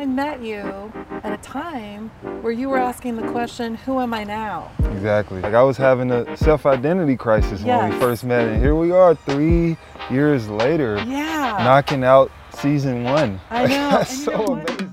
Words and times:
I 0.00 0.06
met 0.06 0.40
you 0.40 0.90
at 1.22 1.30
a 1.30 1.36
time 1.42 2.08
where 2.40 2.54
you 2.54 2.70
were 2.70 2.78
asking 2.78 3.16
the 3.16 3.30
question, 3.32 3.74
Who 3.74 4.00
am 4.00 4.14
I 4.14 4.24
now? 4.24 4.70
Exactly. 4.78 5.42
Like 5.42 5.52
I 5.52 5.62
was 5.62 5.76
having 5.76 6.10
a 6.10 6.38
self 6.38 6.64
identity 6.64 7.18
crisis 7.18 7.62
when 7.62 7.90
we 7.90 7.98
first 8.00 8.24
met, 8.24 8.48
and 8.48 8.62
here 8.62 8.74
we 8.74 8.92
are 8.92 9.14
three 9.14 9.76
years 10.10 10.48
later, 10.48 10.96
Yeah. 11.06 11.58
knocking 11.62 12.02
out 12.02 12.32
season 12.54 13.04
one. 13.04 13.38
I 13.50 13.66
know, 13.66 13.68
That's 13.90 14.24
so 14.24 14.30
know 14.32 14.46
amazing. 14.54 14.90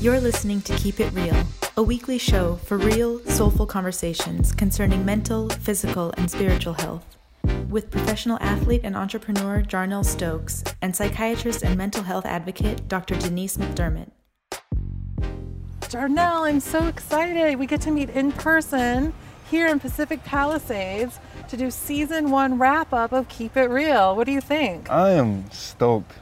You're 0.00 0.18
listening 0.18 0.60
to 0.62 0.74
Keep 0.74 0.98
It 0.98 1.12
Real, 1.12 1.40
a 1.76 1.82
weekly 1.84 2.18
show 2.18 2.56
for 2.56 2.78
real, 2.78 3.20
soulful 3.26 3.66
conversations 3.66 4.50
concerning 4.50 5.04
mental, 5.04 5.50
physical, 5.50 6.12
and 6.16 6.28
spiritual 6.28 6.72
health. 6.72 7.04
With 7.68 7.92
professional 7.92 8.38
athlete 8.40 8.80
and 8.82 8.96
entrepreneur 8.96 9.62
Jarnell 9.62 10.04
Stokes 10.04 10.64
and 10.82 10.96
psychiatrist 10.96 11.62
and 11.62 11.78
mental 11.78 12.02
health 12.02 12.26
advocate 12.26 12.88
Dr. 12.88 13.14
Denise 13.14 13.56
McDermott. 13.56 14.10
Jarnell, 15.88 16.42
I'm 16.46 16.60
so 16.60 16.86
excited. 16.86 17.58
We 17.58 17.66
get 17.66 17.80
to 17.82 17.90
meet 17.90 18.10
in 18.10 18.30
person 18.30 19.14
here 19.50 19.66
in 19.68 19.80
Pacific 19.80 20.22
Palisades 20.22 21.18
to 21.48 21.56
do 21.56 21.70
season 21.70 22.30
one 22.30 22.58
wrap 22.58 22.92
up 22.92 23.10
of 23.12 23.26
Keep 23.30 23.56
It 23.56 23.70
Real. 23.70 24.14
What 24.14 24.26
do 24.26 24.32
you 24.32 24.42
think? 24.42 24.90
I 24.90 25.12
am 25.12 25.50
stoked. 25.50 26.12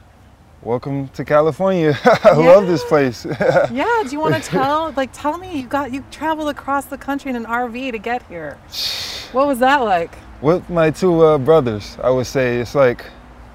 Welcome 0.61 1.09
to 1.09 1.25
California. 1.25 1.99
I 2.23 2.35
love 2.35 2.65
this 2.65 2.81
place. 2.85 3.25
Yeah, 3.69 4.03
do 4.05 4.09
you 4.09 4.21
want 4.21 4.35
to 4.35 4.41
tell 4.49 4.93
like 4.95 5.09
tell 5.11 5.37
me 5.37 5.59
you 5.59 5.67
got 5.67 5.91
you 5.91 6.05
traveled 6.11 6.47
across 6.47 6.85
the 6.85 6.97
country 6.97 7.29
in 7.29 7.35
an 7.35 7.45
RV 7.45 7.91
to 7.91 7.97
get 7.97 8.25
here. 8.27 8.57
What 9.33 9.47
was 9.47 9.59
that 9.59 9.81
like? 9.81 10.11
With 10.41 10.69
my 10.69 10.91
two 10.91 11.21
uh, 11.21 11.37
brothers, 11.37 11.97
I 12.01 12.09
would 12.09 12.27
say 12.27 12.59
it's 12.59 12.73
like 12.73 13.03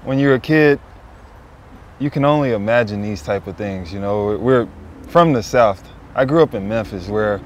when 0.03 0.19
you're 0.19 0.35
a 0.35 0.39
kid, 0.39 0.79
you 1.97 2.11
can 2.11 2.23
only 2.23 2.51
imagine 2.51 3.01
these 3.01 3.23
type 3.23 3.47
of 3.47 3.57
things. 3.57 3.91
You 3.91 3.99
know, 3.99 4.37
we're 4.37 4.67
from 5.07 5.33
the 5.33 5.41
South. 5.41 5.83
I 6.15 6.25
grew 6.25 6.43
up 6.43 6.53
in 6.53 6.67
Memphis, 6.67 7.07
where 7.07 7.41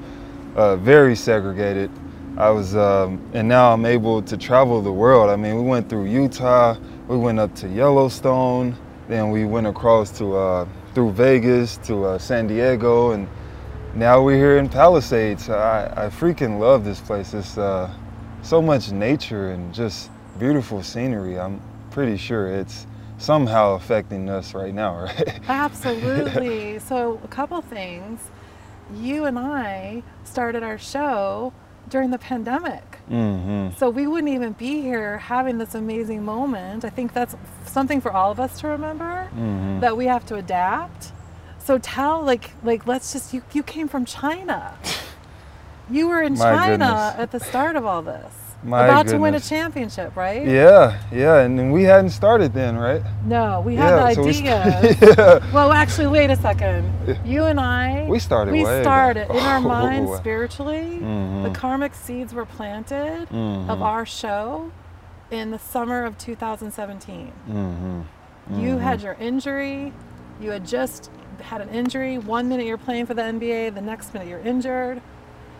uh, 0.54 0.76
very 0.76 1.16
segregated. 1.16 1.90
I 2.36 2.50
was, 2.50 2.76
um, 2.76 3.20
and 3.32 3.48
now 3.48 3.72
I'm 3.72 3.86
able 3.86 4.22
to 4.22 4.36
travel 4.36 4.82
the 4.82 4.92
world. 4.92 5.30
I 5.30 5.36
mean, 5.36 5.56
we 5.56 5.62
went 5.62 5.88
through 5.88 6.06
Utah, 6.06 6.76
we 7.08 7.16
went 7.16 7.40
up 7.40 7.54
to 7.56 7.68
Yellowstone, 7.68 8.76
then 9.08 9.30
we 9.30 9.44
went 9.44 9.66
across 9.66 10.16
to 10.18 10.36
uh, 10.36 10.68
through 10.94 11.12
Vegas 11.12 11.78
to 11.78 12.04
uh, 12.04 12.18
San 12.18 12.46
Diego, 12.46 13.12
and 13.12 13.26
now 13.94 14.22
we're 14.22 14.36
here 14.36 14.58
in 14.58 14.68
Palisades. 14.68 15.48
I, 15.48 15.86
I 15.96 16.08
freaking 16.10 16.60
love 16.60 16.84
this 16.84 17.00
place. 17.00 17.32
It's 17.34 17.56
uh, 17.56 17.90
so 18.42 18.60
much 18.60 18.92
nature 18.92 19.50
and 19.50 19.72
just 19.72 20.10
beautiful 20.38 20.82
scenery. 20.82 21.38
I'm 21.38 21.60
pretty 21.90 22.16
sure 22.16 22.48
it's 22.48 22.86
somehow 23.16 23.74
affecting 23.74 24.28
us 24.28 24.54
right 24.54 24.74
now, 24.74 25.02
right? 25.04 25.40
Absolutely. 25.48 26.78
so 26.88 27.18
a 27.24 27.28
couple 27.28 27.60
things. 27.62 28.20
You 28.94 29.24
and 29.26 29.38
I 29.38 30.02
started 30.24 30.62
our 30.62 30.78
show 30.78 31.52
during 31.88 32.10
the 32.10 32.18
pandemic. 32.18 32.98
mm-hmm. 33.10 33.76
So 33.78 33.88
we 33.88 34.06
wouldn't 34.06 34.32
even 34.32 34.52
be 34.52 34.82
here 34.82 35.18
having 35.18 35.56
this 35.58 35.74
amazing 35.74 36.24
moment. 36.24 36.84
I 36.84 36.90
think 36.90 37.12
that's 37.14 37.34
something 37.66 38.00
for 38.00 38.12
all 38.12 38.30
of 38.30 38.38
us 38.38 38.60
to 38.60 38.68
remember 38.68 39.28
Mhm. 39.34 39.80
that 39.80 39.96
we 39.96 40.06
have 40.06 40.26
to 40.26 40.34
adapt. 40.36 41.12
So 41.58 41.78
tell 41.78 42.22
like 42.22 42.50
like 42.62 42.86
let's 42.86 43.12
just 43.12 43.32
you 43.32 43.42
you 43.52 43.62
came 43.62 43.88
from 43.88 44.04
China. 44.04 44.74
You 45.90 46.08
were 46.08 46.20
in 46.22 46.34
My 46.34 46.44
China 46.54 46.68
goodness. 46.76 47.14
at 47.22 47.30
the 47.30 47.40
start 47.40 47.74
of 47.76 47.86
all 47.86 48.02
this. 48.02 48.32
My 48.64 48.84
about 48.86 49.06
to 49.08 49.18
win 49.18 49.34
a 49.34 49.40
championship, 49.40 50.16
right? 50.16 50.44
Yeah, 50.44 51.00
yeah, 51.12 51.38
and, 51.42 51.56
then 51.56 51.70
we 51.70 51.84
hadn't 51.84 52.10
started 52.10 52.52
then, 52.52 52.76
right? 52.76 53.02
No, 53.24 53.60
we 53.60 53.76
had 53.76 53.90
yeah, 53.90 54.08
the 54.08 54.14
so 54.14 54.22
we 54.24 54.28
idea. 54.30 54.96
yeah. 55.40 55.52
well, 55.52 55.70
actually, 55.72 56.08
wait 56.08 56.28
a 56.30 56.36
second. 56.36 56.92
You 57.24 57.44
and 57.44 57.60
I, 57.60 58.06
We 58.08 58.18
started 58.18 58.50
We 58.52 58.64
way 58.64 58.78
back. 58.78 58.82
started 58.82 59.30
in 59.30 59.36
our 59.36 59.58
Oh. 59.58 59.60
minds 59.60 60.16
spiritually. 60.16 60.98
The 60.98 61.04
Mhm. 61.50 61.54
karmic 61.54 61.94
seeds 61.94 62.34
were 62.34 62.46
planted 62.46 63.22
of 63.22 63.28
Mhm. 63.78 63.80
our 63.80 64.04
show 64.04 64.72
in 65.30 65.52
the 65.52 65.58
summer 65.58 66.04
of 66.04 66.18
2017. 66.18 67.30
Mm-hmm. 67.48 68.60
You 68.60 68.78
had 68.78 69.02
your 69.02 69.14
injury. 69.20 69.92
You 70.40 70.50
had 70.50 70.66
just 70.66 71.10
had 71.42 71.60
an 71.60 71.68
injury. 71.68 72.18
One 72.18 72.48
minute 72.48 72.66
you're 72.66 72.76
playing 72.78 73.06
for 73.06 73.14
the 73.14 73.22
NBA, 73.22 73.70
the 73.70 73.80
next 73.80 74.12
minute 74.14 74.26
you're 74.28 74.40
injured. 74.40 75.00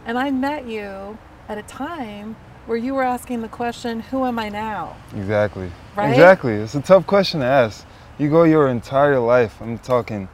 And 0.05 0.19
I 0.19 0.31
met 0.33 0.67
you 0.67 1.17
at 1.49 1.59
a 1.59 1.62
time 1.62 2.34
where 2.69 2.77
you 2.77 2.93
were 2.93 3.03
asking 3.03 3.41
the 3.41 3.49
question, 3.49 4.01
Who 4.01 4.27
am 4.27 4.39
I 4.39 4.51
now? 4.51 4.95
Exactly. 5.17 5.73
Right? 5.97 6.11
Exactly. 6.11 6.53
It's 6.53 6.75
a 6.75 6.83
tough 6.83 7.06
question 7.06 7.41
to 7.41 7.47
ask. 7.47 7.87
You 8.19 8.29
go 8.29 8.43
your 8.43 8.69
entire 8.69 9.19
life. 9.19 9.59
I'm 9.62 9.79
talking 9.79 10.29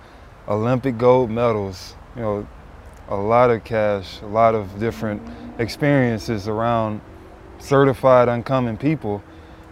Olympic 0.48 0.98
gold 0.98 1.30
medals. 1.30 1.94
You 2.16 2.22
know, 2.22 2.48
a 3.08 3.14
lot 3.14 3.50
of 3.50 3.62
cash, 3.62 4.20
a 4.20 4.26
lot 4.26 4.56
of 4.56 4.80
different 4.80 5.22
experiences 5.58 6.48
around 6.48 7.00
certified 7.58 8.28
uncommon 8.28 8.78
people, 8.78 9.22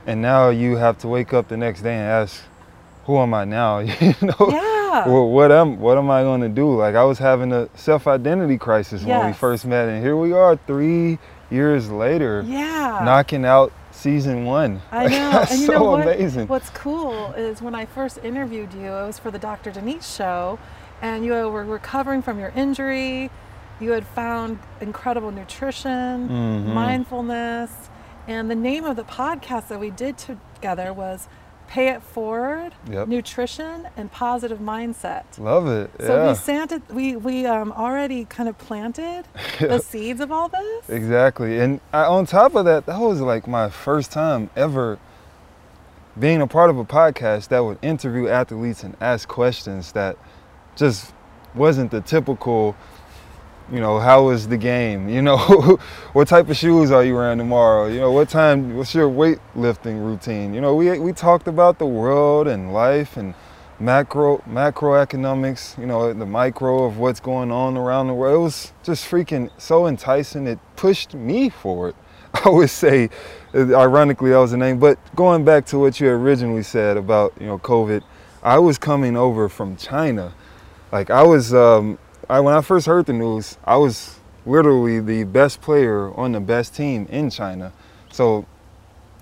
and 0.07 0.23
now 0.23 0.51
you 0.51 0.77
have 0.77 0.99
to 0.99 1.09
wake 1.09 1.33
up 1.33 1.49
the 1.49 1.57
next 1.57 1.83
day 1.83 1.95
and 1.95 2.07
ask, 2.07 2.43
"Who 3.07 3.19
am 3.19 3.35
I 3.35 3.45
now?" 3.45 3.79
you 4.01 4.15
know. 4.23 4.49
Yeah. 4.51 5.09
Well, 5.09 5.31
what 5.31 5.51
am 5.51 5.81
what 5.81 5.99
am 5.99 6.11
I 6.11 6.23
going 6.23 6.43
to 6.43 6.49
do? 6.49 6.77
Like 6.77 6.95
I 6.95 7.03
was 7.03 7.19
having 7.19 7.53
a 7.53 7.69
self-identity 7.75 8.59
crisis 8.59 9.03
when 9.03 9.27
we 9.27 9.33
first 9.33 9.65
met, 9.65 9.89
and 9.89 10.03
here 10.03 10.17
we 10.17 10.33
are, 10.33 10.57
three 10.67 11.19
years 11.53 11.91
later, 11.91 12.43
yeah. 12.47 13.03
knocking 13.05 13.45
out 13.45 13.73
season 13.91 14.45
one. 14.45 14.81
I 14.91 15.05
Like, 15.05 15.11
know. 15.13 15.31
That's 15.33 15.51
and 15.53 15.61
you 15.61 15.67
so 15.67 15.73
know 15.75 15.85
what? 15.93 16.03
amazing. 16.07 16.49
What's 16.49 16.71
cool 16.71 17.33
is 17.33 17.61
when 17.63 17.75
I 17.75 17.85
first 17.87 18.19
interviewed 18.25 18.73
you, 18.73 18.87
it 18.87 19.07
was 19.07 19.19
for 19.19 19.31
the 19.31 19.39
Dr. 19.39 19.71
Denise 19.71 20.13
show, 20.15 20.59
and 21.03 21.25
you 21.25 21.33
were 21.33 21.65
recovering 21.65 22.23
from 22.23 22.39
your 22.39 22.53
injury. 22.57 23.31
You 23.81 23.91
had 23.93 24.07
found 24.07 24.59
incredible 24.81 25.31
nutrition, 25.31 26.29
Mhm. 26.29 26.73
mindfulness, 26.75 27.71
and 28.29 28.51
the 28.51 28.55
name 28.55 28.85
of 28.85 28.97
the 28.97 29.05
podcast 29.05 29.69
that 29.69 29.81
we 29.81 29.91
did 29.91 30.17
together 30.19 30.93
was 30.93 31.29
Pay 31.73 31.89
It 31.89 32.03
Forward 32.03 32.75
Yep. 32.91 33.09
Nutrition 33.09 33.89
and 33.97 34.13
Positive 34.13 34.59
Mindset. 34.59 35.25
Love 35.39 35.67
it. 35.69 35.91
So 36.01 36.17
yeah. 36.17 36.31
we 36.31 36.37
planted, 36.37 36.83
we 36.91 37.17
we 37.17 37.47
um, 37.47 37.73
already 37.73 38.27
kind 38.27 38.47
of 38.47 38.59
planted 38.59 39.25
the 39.59 39.79
seeds 39.79 40.21
of 40.21 40.31
all 40.31 40.51
this. 40.51 40.91
Exactly. 40.91 41.59
And 41.61 41.81
I, 41.91 42.05
on 42.05 42.27
top 42.27 42.57
of 42.57 42.67
that, 42.67 42.85
that 42.85 43.01
was 43.01 43.23
like 43.23 43.49
my 43.49 43.71
first 43.71 44.13
time 44.13 44.51
ever 44.55 44.99
being 46.21 46.43
a 46.43 46.47
part 46.47 46.69
of 46.69 46.77
a 46.77 46.85
podcast 46.85 47.49
that 47.49 47.61
would 47.61 47.79
interview 47.81 48.29
athletes 48.29 48.85
and 48.85 48.95
ask 49.01 49.27
questions 49.27 49.93
that 49.93 50.19
just 50.77 51.15
wasn't 51.55 51.91
the 51.91 52.03
typical, 52.03 52.77
you 53.71 53.81
know, 53.81 53.99
how 53.99 54.25
was 54.25 54.49
the 54.49 54.57
game? 54.57 55.09
You 55.09 55.23
know, 55.23 55.37
what 56.13 56.29
type 56.29 56.49
of 56.49 56.57
shoes 56.57 56.91
are 56.91 57.05
you 57.05 57.15
wearing 57.15 57.39
tomorrow? 57.39 57.87
You 57.87 58.01
know, 58.01 58.13
what 58.13 58.29
time, 58.29 58.77
what's 58.77 58.95
your 58.95 59.09
weightlifting 59.09 60.05
routine? 60.05 60.55
You 60.55 60.61
know, 60.61 60.75
we, 60.75 60.99
we 60.99 61.13
talked 61.13 61.49
about 61.49 61.79
the 61.79 61.87
world 61.87 62.49
and 62.49 62.73
life 62.73 63.17
and 63.17 63.35
macro 63.79 64.39
macroeconomics, 64.49 65.77
you 65.79 65.87
know, 65.87 66.13
the 66.13 66.27
micro 66.27 66.85
of 66.85 66.99
what's 66.99 67.21
going 67.21 67.51
on 67.51 67.77
around 67.77 68.07
the 68.07 68.15
world. 68.15 68.35
It 68.35 68.43
was 68.45 68.73
just 68.83 69.11
freaking 69.11 69.51
so 69.59 69.87
enticing. 69.87 70.47
It 70.47 70.59
pushed 70.77 71.15
me 71.15 71.49
forward. 71.49 71.95
I 72.45 72.49
would 72.49 72.71
say, 72.71 73.11
ironically, 73.55 74.31
that 74.31 74.39
was 74.39 74.53
the 74.53 74.57
name. 74.57 74.79
But 74.79 74.99
going 75.15 75.45
back 75.45 75.67
to 75.67 75.79
what 75.79 76.01
you 76.01 76.09
originally 76.09 76.63
said 76.63 76.97
about 76.97 77.35
you 77.39 77.47
know 77.47 77.59
COVID, 77.59 78.03
I 78.43 78.59
was 78.59 78.79
coming 78.79 79.17
over 79.17 79.49
from 79.49 79.77
China. 79.77 80.33
Like 80.91 81.11
I 81.11 81.23
was, 81.23 81.53
um, 81.53 81.99
I 82.33 82.41
when 82.41 82.55
I 82.55 82.63
first 82.63 82.87
heard 82.87 83.05
the 83.05 83.13
news, 83.13 83.59
I 83.63 83.77
was 83.77 84.19
literally 84.47 85.01
the 85.01 85.25
best 85.25 85.61
player 85.61 86.11
on 86.19 86.33
the 86.33 86.41
best 86.41 86.75
team 86.75 87.07
in 87.11 87.29
China. 87.29 87.75
So 88.11 88.47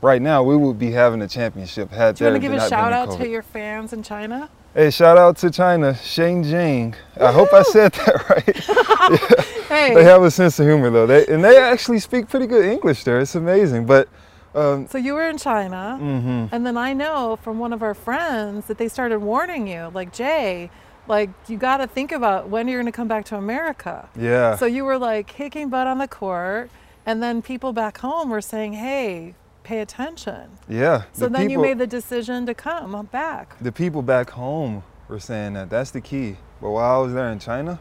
right 0.01 0.23
now 0.23 0.45
we 0.45 0.57
would 0.57 0.79
be 0.79 0.93
having 0.93 1.21
a 1.21 1.27
championship 1.27 1.91
had 1.91 2.15
Do 2.15 2.25
you 2.25 2.31
want 2.31 2.41
to 2.41 2.49
give 2.49 2.57
a 2.57 2.69
shout 2.69 2.93
out 2.93 3.19
to 3.19 3.29
your 3.29 3.43
fans 3.43 3.93
in 3.93 4.05
China? 4.05 4.49
Hey, 4.75 4.91
shout 4.91 5.19
out 5.19 5.37
to 5.39 5.51
China, 5.51 5.95
Shenzhen. 5.95 6.95
I 7.21 7.33
hope 7.33 7.53
I 7.53 7.63
said 7.63 7.91
that 7.95 8.29
right. 8.31 9.47
Hey, 9.71 9.93
They 9.93 10.05
have 10.05 10.23
a 10.23 10.31
sense 10.31 10.61
of 10.61 10.67
humor 10.67 10.91
though. 10.91 11.07
They 11.09 11.27
and 11.27 11.43
they 11.43 11.59
actually 11.59 11.99
speak 11.99 12.29
pretty 12.29 12.47
good 12.47 12.65
English 12.65 13.03
there. 13.03 13.19
It's 13.19 13.35
amazing. 13.35 13.87
But 13.87 14.09
um, 14.55 14.87
so 14.87 14.99
you 14.99 15.15
were 15.15 15.29
in 15.29 15.37
China. 15.37 15.99
mhm. 16.01 16.49
And 16.53 16.65
then 16.65 16.77
I 16.77 16.93
know 16.93 17.41
from 17.43 17.59
one 17.59 17.73
of 17.73 17.83
our 17.83 17.95
friends 17.95 18.67
that 18.67 18.79
they 18.79 18.87
started 18.87 19.19
warning 19.19 19.67
you, 19.67 19.91
like 19.93 20.13
Jay, 20.13 20.71
like 21.11 21.29
you 21.49 21.59
got 21.59 21.79
to 21.79 21.87
think 21.87 22.13
about 22.13 22.49
when 22.49 22.69
you're 22.69 22.79
going 22.81 22.91
to 22.91 22.97
come 22.97 23.09
back 23.09 23.25
to 23.27 23.37
America. 23.37 24.09
yeah, 24.17 24.57
So 24.57 24.65
you 24.67 24.85
were 24.85 24.97
like 24.97 25.27
kicking 25.27 25.69
butt 25.69 25.87
on 25.87 25.99
the 25.99 26.09
court, 26.09 26.71
and 27.05 27.23
then 27.23 27.43
people 27.43 27.73
back 27.73 27.99
home 27.99 28.31
were 28.31 28.41
saying, 28.41 28.73
"Hey, 28.75 29.35
pay 29.65 29.81
attention." 29.81 30.59
yeah. 30.69 31.03
So 31.13 31.27
the 31.27 31.31
then 31.31 31.51
you 31.51 31.59
made 31.61 31.79
the 31.79 31.87
decision 31.87 32.47
to 32.47 32.55
come 32.55 33.07
back. 33.07 33.57
the 33.61 33.73
people 33.73 34.03
back 34.03 34.31
home 34.31 34.83
were 35.09 35.21
saying 35.21 35.55
that 35.55 35.69
that's 35.69 35.91
the 35.91 36.01
key. 36.01 36.37
But 36.61 36.71
while 36.71 37.01
I 37.01 37.03
was 37.05 37.13
there 37.13 37.31
in 37.33 37.39
China, 37.39 37.81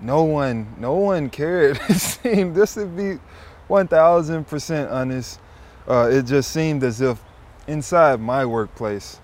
no 0.00 0.24
one, 0.24 0.74
no 0.78 0.94
one 0.94 1.30
cared. 1.30 1.78
It 1.88 2.00
seemed 2.00 2.54
just 2.56 2.74
to 2.74 2.86
be 2.86 3.18
1,000% 3.68 4.90
honest. 4.90 5.40
Uh, 5.86 6.08
it 6.10 6.22
just 6.24 6.50
seemed 6.52 6.82
as 6.84 7.00
if 7.00 7.20
inside 7.66 8.20
my 8.20 8.46
workplace, 8.46 9.20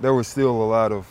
there 0.00 0.14
was 0.14 0.28
still 0.28 0.50
a 0.50 0.68
lot 0.76 0.92
of 0.92 1.06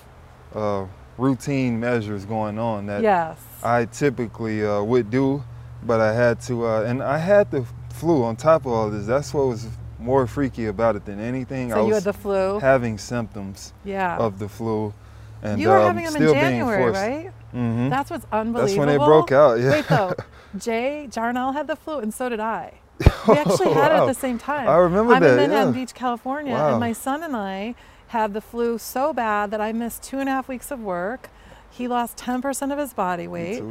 uh, 0.56 0.86
routine 1.18 1.80
measures 1.80 2.26
going 2.26 2.58
on 2.60 2.86
that 2.88 3.02
Yes. 3.02 3.38
I 3.64 3.86
typically 3.86 4.66
uh, 4.66 4.82
would 4.84 5.10
do, 5.10 5.44
but 5.84 6.00
I 6.02 6.14
had 6.14 6.42
to, 6.42 6.66
uh, 6.66 6.82
and 6.84 7.02
I 7.04 7.18
had 7.18 7.52
the 7.52 7.66
flu 7.94 8.24
on 8.24 8.36
top 8.36 8.66
of 8.66 8.72
all 8.72 8.90
this. 8.90 9.06
That's 9.06 9.34
what 9.34 9.48
was 9.48 9.68
more 10.00 10.28
freaky 10.28 10.66
about 10.66 10.96
it 10.96 11.06
than 11.06 11.20
anything. 11.20 11.72
I 11.72 11.76
so 11.76 11.82
you 11.88 11.94
was 11.94 12.04
had 12.04 12.14
the 12.14 12.18
flu. 12.20 12.60
having 12.60 12.98
symptoms 12.98 13.74
yeah. 13.86 14.18
of 14.18 14.40
the 14.40 14.50
flu, 14.50 14.94
and 15.42 15.62
you 15.62 15.70
were 15.70 15.78
um, 15.80 15.88
having 15.96 16.06
them 16.06 16.16
in 16.16 16.22
still 16.22 16.34
January, 16.34 16.78
being 16.84 16.94
forced. 16.94 17.02
right? 17.02 17.32
hmm 17.52 17.90
That's 17.90 18.10
what's 18.10 18.26
unbelievable. 18.32 18.68
That's 18.68 18.78
when 18.78 18.90
it 18.90 18.98
broke 19.06 19.32
out. 19.32 19.60
Yeah. 19.60 19.72
Wait 19.72 19.88
though, 19.88 20.14
Jay 20.58 21.08
Jarnell 21.10 21.54
had 21.54 21.68
the 21.68 21.76
flu, 21.76 22.00
and 22.00 22.14
so 22.14 22.28
did 22.30 22.40
I. 22.40 22.74
We 23.28 23.36
actually 23.38 23.72
had 23.74 23.92
it 23.92 23.96
at 24.02 24.06
the 24.06 24.14
same 24.14 24.38
time. 24.38 24.68
I 24.68 24.76
remember 24.78 25.14
I'm 25.14 25.22
that, 25.22 25.32
in 25.32 25.38
Manhattan 25.38 25.74
yeah. 25.74 25.80
Beach, 25.80 25.94
California, 25.94 26.54
Wow. 26.54 26.72
and 26.72 26.80
my 26.80 26.92
son 26.94 27.24
and 27.24 27.36
I 27.36 27.74
had 28.14 28.34
the 28.34 28.42
flu 28.42 28.78
so 28.78 29.14
bad 29.14 29.52
that 29.52 29.60
I 29.62 29.74
missed 29.74 30.02
two 30.04 30.20
and 30.20 30.30
a 30.30 30.32
half 30.32 30.48
weeks 30.48 30.72
of 30.72 30.80
work. 30.80 31.30
He 31.70 31.88
lost 31.88 32.18
10% 32.18 32.72
of 32.72 32.78
his 32.78 32.94
body 32.94 33.28
weight. 33.28 33.64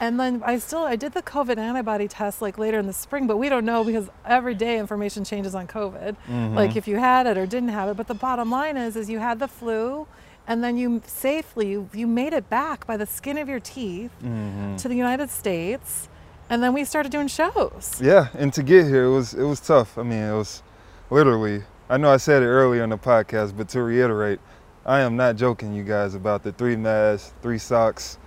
And 0.00 0.18
then 0.20 0.42
I 0.44 0.58
still 0.60 0.84
I 0.84 0.94
did 0.94 1.12
the 1.12 1.22
COVID 1.22 1.58
antibody 1.58 2.06
test 2.06 2.40
like 2.40 2.56
later 2.56 2.78
in 2.78 2.86
the 2.86 2.92
spring, 2.92 3.26
but 3.26 3.36
we 3.36 3.48
don't 3.48 3.64
know 3.64 3.82
because 3.82 4.08
every 4.24 4.54
day 4.54 4.78
information 4.78 5.24
changes 5.24 5.54
on 5.56 5.66
COVID. 5.66 6.12
Mm-hmm. 6.30 6.54
Like 6.54 6.76
if 6.76 6.86
you 6.86 6.96
had 6.98 7.26
it 7.26 7.36
or 7.36 7.46
didn't 7.46 7.70
have 7.70 7.88
it. 7.90 7.96
But 7.96 8.06
the 8.06 8.14
bottom 8.14 8.48
line 8.50 8.76
is 8.76 8.94
is 8.96 9.10
you 9.10 9.18
had 9.18 9.40
the 9.40 9.48
flu 9.48 10.06
and 10.46 10.62
then 10.62 10.76
you 10.78 11.02
safely 11.04 11.66
you, 11.72 11.90
you 11.92 12.06
made 12.06 12.32
it 12.32 12.48
back 12.48 12.86
by 12.86 12.96
the 12.96 13.06
skin 13.06 13.36
of 13.38 13.48
your 13.48 13.60
teeth 13.60 14.12
Mm-hmm. 14.22 14.76
to 14.76 14.86
the 14.88 14.94
United 15.06 15.30
States. 15.30 16.08
And 16.48 16.62
then 16.62 16.72
we 16.72 16.84
started 16.84 17.10
doing 17.10 17.26
shows. 17.28 18.00
Yeah, 18.00 18.28
and 18.40 18.52
to 18.54 18.62
get 18.62 18.86
here, 18.86 19.04
it 19.10 19.14
was 19.18 19.34
it 19.34 19.44
was 19.52 19.60
tough. 19.60 19.98
I 19.98 20.04
mean, 20.04 20.22
it 20.32 20.36
was 20.42 20.62
literally. 21.10 21.64
I 21.90 21.96
know 21.96 22.10
I 22.10 22.18
said 22.18 22.42
it 22.42 22.46
earlier 22.46 22.84
in 22.84 22.90
the 22.90 22.98
podcast, 22.98 23.56
but 23.56 23.70
to 23.70 23.82
reiterate, 23.82 24.40
I 24.84 25.00
am 25.00 25.16
not 25.16 25.36
joking, 25.36 25.72
you 25.74 25.84
guys, 25.84 26.14
about 26.14 26.42
the 26.42 26.52
three 26.52 26.76
masks, 26.76 27.32
three 27.40 27.56
socks, 27.56 28.18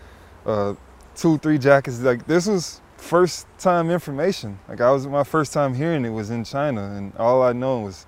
uh, 0.48 0.74
two, 1.16 1.38
three 1.38 1.60
jackets. 1.60 2.00
Like 2.00 2.25
this 2.25 2.48
was 2.48 2.81
first 2.98 3.46
time 3.60 3.92
information. 3.92 4.60
Like 4.68 4.81
I 4.81 4.90
was 4.90 5.06
my 5.06 5.24
first 5.24 5.54
time 5.54 5.75
hearing 5.75 6.06
it 6.06 6.10
was 6.10 6.31
in 6.31 6.44
China, 6.44 6.94
and 6.96 7.16
all 7.18 7.44
I 7.44 7.54
know 7.54 7.81
was 7.81 8.08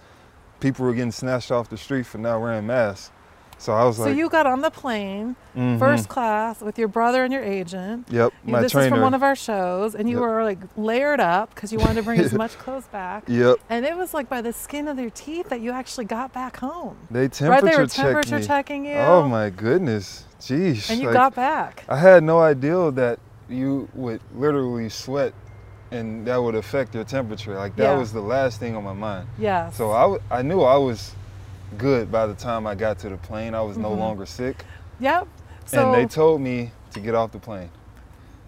people 0.59 0.85
were 0.85 0.93
getting 0.93 1.11
snatched 1.11 1.51
off 1.51 1.69
the 1.69 1.77
street 1.77 2.07
for 2.07 2.17
not 2.17 2.41
wearing 2.41 2.65
masks. 2.65 3.11
So 3.63 3.71
I 3.71 3.85
was 3.85 3.97
like. 3.97 4.09
So 4.09 4.13
you 4.13 4.27
got 4.29 4.45
on 4.45 4.59
the 4.59 4.69
plane, 4.69 5.37
mhm. 5.55 5.79
first 5.79 6.09
class, 6.09 6.59
with 6.59 6.77
your 6.77 6.89
brother 6.89 7.23
and 7.23 7.31
your 7.31 7.41
agent. 7.41 8.07
Yep, 8.11 8.33
You- 8.45 8.51
my 8.51 8.61
this 8.61 8.73
trainer. 8.73 8.87
is 8.87 8.91
from 8.91 8.99
one 9.01 9.13
of 9.13 9.23
our 9.23 9.37
shows, 9.37 9.95
and 9.95 10.09
you 10.09 10.17
Yep. 10.17 10.21
were 10.21 10.43
like 10.43 10.57
layered 10.75 11.21
up 11.21 11.55
because 11.55 11.71
you 11.71 11.79
wanted 11.79 11.95
to 11.95 12.03
bring 12.03 12.19
as 12.19 12.33
much 12.43 12.57
clothes 12.59 12.87
back. 12.87 13.23
Yep, 13.27 13.55
And 13.69 13.85
it 13.85 13.95
was 13.95 14.13
like 14.13 14.27
by 14.27 14.41
the 14.41 14.51
skin 14.51 14.89
of 14.89 14.99
your 14.99 15.11
teeth 15.11 15.47
that 15.47 15.61
you 15.61 15.71
actually 15.71 16.03
got 16.03 16.33
back 16.33 16.57
home. 16.57 16.97
they 17.09 17.21
right, 17.21 17.31
temperature 17.31 17.65
they 17.65 17.77
were 17.81 17.87
temperature 17.87 18.41
checking 18.43 18.83
you. 18.85 18.97
Oh 18.97 19.25
my 19.29 19.49
goodness, 19.49 20.25
jeez. 20.41 20.89
And 20.89 20.99
you 20.99 21.07
like, 21.07 21.13
got 21.13 21.33
back. 21.33 21.85
I 21.87 21.95
had 21.99 22.21
no 22.21 22.41
idea 22.41 22.91
that 22.91 23.19
you 23.47 23.87
would 23.93 24.19
literally 24.35 24.89
sweat 24.89 25.33
and 25.89 26.25
that 26.27 26.35
would 26.43 26.55
affect 26.55 26.93
your 26.95 27.05
temperature. 27.05 27.55
Like 27.55 27.77
that 27.77 27.93
Yeah. 27.93 27.97
was 27.97 28.11
the 28.11 28.19
last 28.21 28.59
thing 28.59 28.75
on 28.75 28.83
my 28.83 28.91
mind. 28.93 29.27
Yeah. 29.39 29.69
So 29.69 29.91
I, 29.93 30.01
w- 30.01 30.21
I 30.29 30.41
knew 30.41 30.63
I 30.63 30.75
was 30.75 31.13
good 31.77 32.11
by 32.11 32.25
the 32.27 32.33
time 32.33 32.65
I 32.67 32.75
got 32.75 32.99
to 32.99 33.09
the 33.09 33.17
plane. 33.17 33.53
I 33.53 33.61
was 33.61 33.77
no 33.77 33.89
Mhm. 33.91 33.99
longer 33.99 34.25
sick. 34.25 34.63
Yep. 34.99 35.27
So 35.65 35.85
and 35.85 35.93
they 35.93 36.05
told 36.05 36.41
me 36.41 36.71
to 36.91 36.99
get 36.99 37.15
off 37.15 37.31
the 37.31 37.39
plane. 37.39 37.69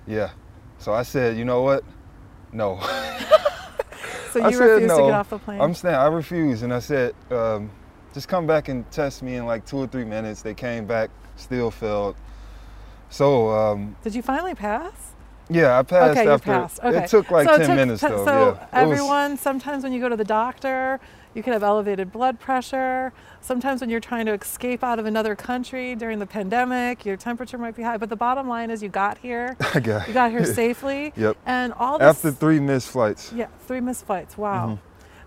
Yeah. 0.08 0.30
So 0.80 0.94
I 0.94 1.04
said, 1.04 1.38
you 1.38 1.46
know 1.46 1.62
what? 1.62 1.84
No. 2.52 2.80
so 4.32 4.42
I 4.44 4.50
you 4.50 4.58
said 4.58 4.64
refused 4.66 4.96
to 4.96 5.02
get 5.02 5.12
off 5.14 5.30
the 5.30 5.40
plane. 5.40 5.62
I'm 5.62 5.74
staying. 5.74 5.96
I 5.96 6.08
refused. 6.08 6.64
And 6.64 6.74
I 6.74 6.80
said, 6.80 7.14
um, 7.32 7.70
just 8.14 8.28
come 8.28 8.46
back 8.48 8.68
and 8.70 8.90
test 8.92 9.24
me 9.24 9.36
in 9.36 9.46
like 9.46 9.66
two 9.66 9.78
or 9.78 9.88
three 9.88 10.06
minutes. 10.06 10.42
They 10.42 10.54
came 10.54 10.86
back, 10.86 11.10
still 11.36 11.72
failed. 11.72 12.16
So 13.10 13.50
um, 13.52 13.96
Did 14.04 14.16
you 14.16 14.22
finally 14.22 14.56
pass? 14.56 14.94
yeah, 15.50 15.78
I 15.78 15.84
passed 15.84 16.18
okay, 16.18 16.32
you 16.32 16.38
passed. 16.40 16.80
Okay. 16.84 17.04
It 17.04 17.10
took 17.10 17.30
like 17.32 17.48
so 17.48 17.56
it 17.56 17.58
10 17.60 17.68
took 17.68 17.76
minutes 17.76 18.02
te- 18.02 18.08
though. 18.08 18.26
So 18.26 18.32
yeah. 18.72 18.82
It 18.82 18.88
was- 18.88 19.00
everyone, 19.00 19.38
sometimes 19.38 19.84
when 19.84 19.94
you 19.94 20.00
go 20.02 20.10
to 20.10 20.16
the 20.18 20.24
doctor, 20.24 21.00
you 21.36 21.44
can 21.44 21.54
have 21.54 21.62
elevated 21.64 22.12
blood 22.12 22.40
pressure. 22.40 23.14
Sometimes 23.42 23.82
when 23.82 23.90
you're 23.92 24.00
trying 24.00 24.26
to 24.26 24.34
escape 24.34 24.84
out 24.84 24.98
of 24.98 25.06
another 25.06 25.36
country 25.36 25.94
during 25.94 26.18
the 26.18 26.26
pandemic, 26.26 27.06
your 27.06 27.18
temperature 27.18 27.58
might 27.58 27.76
be 27.76 27.84
high. 27.84 27.98
But 27.98 28.10
the 28.10 28.16
bottom 28.16 28.48
line 28.48 28.72
is 28.72 28.82
you 28.82 28.90
got 28.90 29.18
here. 29.20 29.56
I 29.76 29.80
got, 29.82 30.08
You 30.08 30.14
got 30.14 30.32
here 30.32 30.46
safely. 30.62 31.14
Yep. 31.18 31.38
And 31.46 31.74
all 31.74 32.00
this 32.00 32.08
After 32.08 32.32
three 32.32 32.60
missed 32.60 32.88
flights. 32.90 33.32
Yeah, 33.34 33.48
three 33.68 33.82
missed 33.82 34.06
flights. 34.06 34.38
Wow. 34.38 34.68
Mhm. 34.68 34.80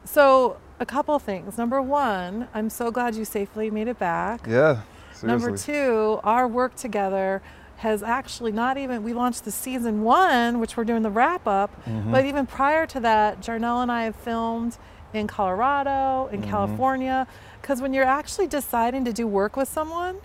So 0.09 0.57
a 0.81 0.87
couple 0.87 1.19
things. 1.19 1.59
Number 1.59 1.83
one, 1.83 2.49
I'm 2.55 2.71
so 2.71 2.91
glad 2.91 3.15
you 3.15 3.27
safely 3.27 3.71
made 3.71 3.87
it 3.89 3.99
back. 3.99 4.47
Yeah. 4.47 4.81
Seriously. 5.13 5.29
Number 5.29 5.57
two, 5.59 6.21
our 6.25 6.49
work 6.49 6.75
together 6.75 7.43
has 7.79 8.03
actually 8.03 8.51
not 8.51 8.77
even 8.79 9.03
we 9.05 9.13
launched 9.13 9.45
the 9.45 9.51
season 9.53 10.03
one, 10.03 10.59
which 10.59 10.77
we're 10.77 10.85
doing 10.85 11.03
the 11.03 11.11
wrap 11.11 11.47
up, 11.47 11.71
Mhm. 11.87 12.11
but 12.11 12.25
even 12.25 12.45
prior 12.47 12.87
to 12.87 12.99
that, 13.01 13.41
Jarnell 13.41 13.83
and 13.83 13.93
I 13.93 14.05
have 14.05 14.17
filmed 14.17 14.79
in 15.15 15.27
Colorado, 15.27 16.29
in 16.33 16.43
Mhm. 16.43 16.49
California, 16.51 17.27
because 17.61 17.81
when 17.81 17.93
you're 17.95 18.05
actually 18.05 18.47
deciding 18.47 19.05
to 19.05 19.13
do 19.13 19.27
work 19.27 19.57
with 19.57 19.69
someone, 19.69 20.17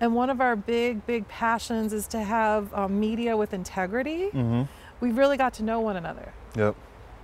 and 0.00 0.14
one 0.14 0.30
of 0.30 0.40
our 0.40 0.54
big, 0.56 1.04
big 1.06 1.26
passions 1.28 1.92
is 1.92 2.06
to 2.08 2.20
have 2.20 2.72
um, 2.74 2.98
media 3.00 3.36
with 3.36 3.52
integrity, 3.52 4.28
hmm 4.30 4.62
we 5.00 5.12
really 5.12 5.36
got 5.36 5.52
to 5.54 5.62
know 5.62 5.78
one 5.78 5.96
another. 5.96 6.32
Yep. 6.56 6.74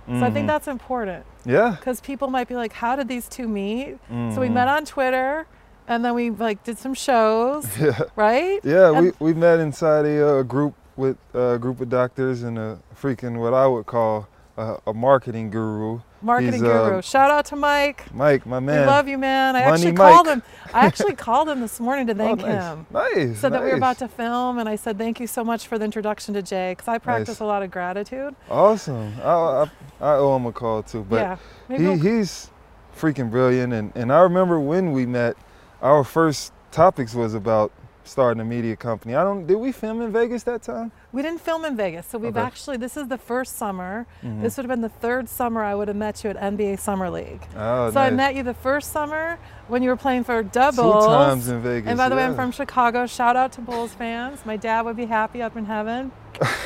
So 0.07 0.23
I 0.23 0.29
think 0.31 0.45
Mhm. 0.45 0.47
that's 0.47 0.67
important 0.69 1.25
Yeah. 1.45 1.71
because 1.77 1.99
people 1.99 2.29
might 2.29 2.47
be 2.47 2.55
like, 2.55 2.71
"How 2.71 2.95
did 2.95 3.09
these 3.09 3.27
two 3.27 3.49
meet?" 3.49 3.97
So 4.33 4.39
we 4.39 4.47
met 4.47 4.69
on 4.69 4.85
Twitter, 4.85 5.45
and 5.87 6.05
then 6.05 6.13
we 6.13 6.29
like 6.29 6.63
did 6.63 6.77
some 6.77 6.93
shows, 6.93 7.67
Yeah. 7.79 7.99
right? 8.15 8.61
Yeah, 8.63 8.91
we, 8.91 9.07
And- 9.09 9.13
we 9.19 9.33
met 9.33 9.59
inside 9.59 10.05
a 10.05 10.39
uh, 10.39 10.43
group 10.43 10.73
with 10.95 11.17
uh, 11.35 11.55
a 11.55 11.59
group 11.59 11.81
of 11.81 11.89
doctors 11.89 12.43
and 12.43 12.57
a 12.57 12.77
freaking 12.95 13.39
what 13.39 13.53
I 13.53 13.67
would 13.67 13.85
call 13.87 14.27
a, 14.57 14.77
a 14.87 14.93
marketing 14.93 15.49
guru. 15.49 15.99
Marketing 16.25 16.53
He's, 16.53 16.63
uh, 16.63 16.89
guru. 16.89 17.01
Shout 17.03 17.29
out 17.29 17.45
to 17.45 17.55
Mike. 17.55 18.11
Mike, 18.13 18.45
my 18.47 18.59
man. 18.59 18.81
We 18.81 18.85
love 18.87 19.07
you, 19.07 19.17
man. 19.19 19.55
I 19.55 19.59
Money 19.61 19.71
actually 19.73 19.91
Mike. 19.91 20.13
called 20.13 20.27
him. 20.27 20.43
I 20.73 20.85
actually 20.87 21.13
called 21.15 21.47
him 21.47 21.61
this 21.61 21.79
morning 21.79 22.07
to 22.07 22.13
Oh, 22.13 22.17
thank 22.17 22.39
nice. 22.41 22.63
him. 22.63 22.87
Nice. 22.91 23.39
Said 23.39 23.53
that 23.53 23.61
we 23.63 23.69
were 23.69 23.75
about 23.75 23.99
to 23.99 24.07
film, 24.07 24.57
and 24.57 24.67
I 24.67 24.75
said 24.75 24.97
thank 24.97 25.19
you 25.19 25.27
so 25.27 25.43
much 25.43 25.67
for 25.67 25.77
the 25.77 25.85
introduction 25.85 26.33
to 26.33 26.41
Jay 26.41 26.71
because 26.71 26.87
I 26.87 26.97
practice 26.97 27.35
Nice. 27.35 27.39
a 27.41 27.45
lot 27.45 27.61
of 27.61 27.69
gratitude. 27.69 28.35
Awesome. 28.49 29.13
I, 29.23 29.27
I, 29.29 29.69
I 30.01 30.13
owe 30.15 30.35
him 30.35 30.47
a 30.47 30.51
call 30.51 30.81
too, 30.81 31.05
but 31.07 31.39
yeah, 31.69 31.77
he, 31.77 31.97
he's 31.99 32.49
freaking 32.97 33.29
brilliant. 33.29 33.71
And, 33.73 33.91
and 33.95 34.11
I 34.11 34.21
remember 34.21 34.59
when 34.59 34.91
we 34.93 35.05
met, 35.05 35.37
our 35.81 36.03
first 36.03 36.51
topics 36.71 37.13
was 37.13 37.35
about 37.35 37.71
starting 38.05 38.39
a 38.41 38.45
media 38.45 38.75
company. 38.75 39.15
I 39.15 39.23
don't. 39.23 39.45
Did 39.47 39.55
we 39.57 39.71
film 39.71 40.01
in 40.01 40.11
Vegas 40.11 40.43
that 40.43 40.61
time? 40.61 40.91
we 41.11 41.21
didn't 41.21 41.41
film 41.41 41.63
in 41.65 41.75
Vegas, 41.77 42.05
so 42.07 42.17
we've 42.17 42.35
Okay. 42.35 42.45
actually 42.45 42.77
this 42.77 42.95
is 42.97 43.07
the 43.07 43.17
first 43.17 43.57
summer. 43.57 44.05
Mhm. 44.23 44.41
This 44.41 44.57
would 44.57 44.63
have 44.65 44.69
been 44.69 44.81
the 44.81 44.89
third 44.89 45.27
summer 45.29 45.63
I 45.63 45.73
would 45.75 45.87
have 45.87 45.97
met 45.97 46.23
you 46.23 46.29
at 46.29 46.37
NBA 46.37 46.75
Summer 46.77 47.09
League. 47.09 47.41
Oh, 47.57 47.89
so 47.91 47.99
I 47.99 48.09
met 48.11 48.35
you 48.35 48.43
the 48.43 48.53
first 48.53 48.91
summer 48.91 49.37
when 49.67 49.81
you 49.81 49.89
were 49.89 49.95
playing 49.95 50.23
for 50.23 50.43
two 50.43 50.49
doubles. 50.49 51.05
times 51.05 51.47
in 51.47 51.61
Vegas. 51.61 51.89
And 51.89 51.97
by 51.97 52.09
the 52.09 52.15
way, 52.15 52.23
I'm 52.23 52.35
from 52.35 52.51
Chicago. 52.51 53.05
Shout 53.07 53.35
out 53.35 53.51
to 53.53 53.61
Bulls 53.61 53.93
fans. 53.93 54.45
My 54.45 54.57
dad 54.57 54.81
would 54.85 54.97
be 54.97 55.05
happy 55.05 55.41
up 55.41 55.55
in 55.57 55.65
heaven. 55.65 56.11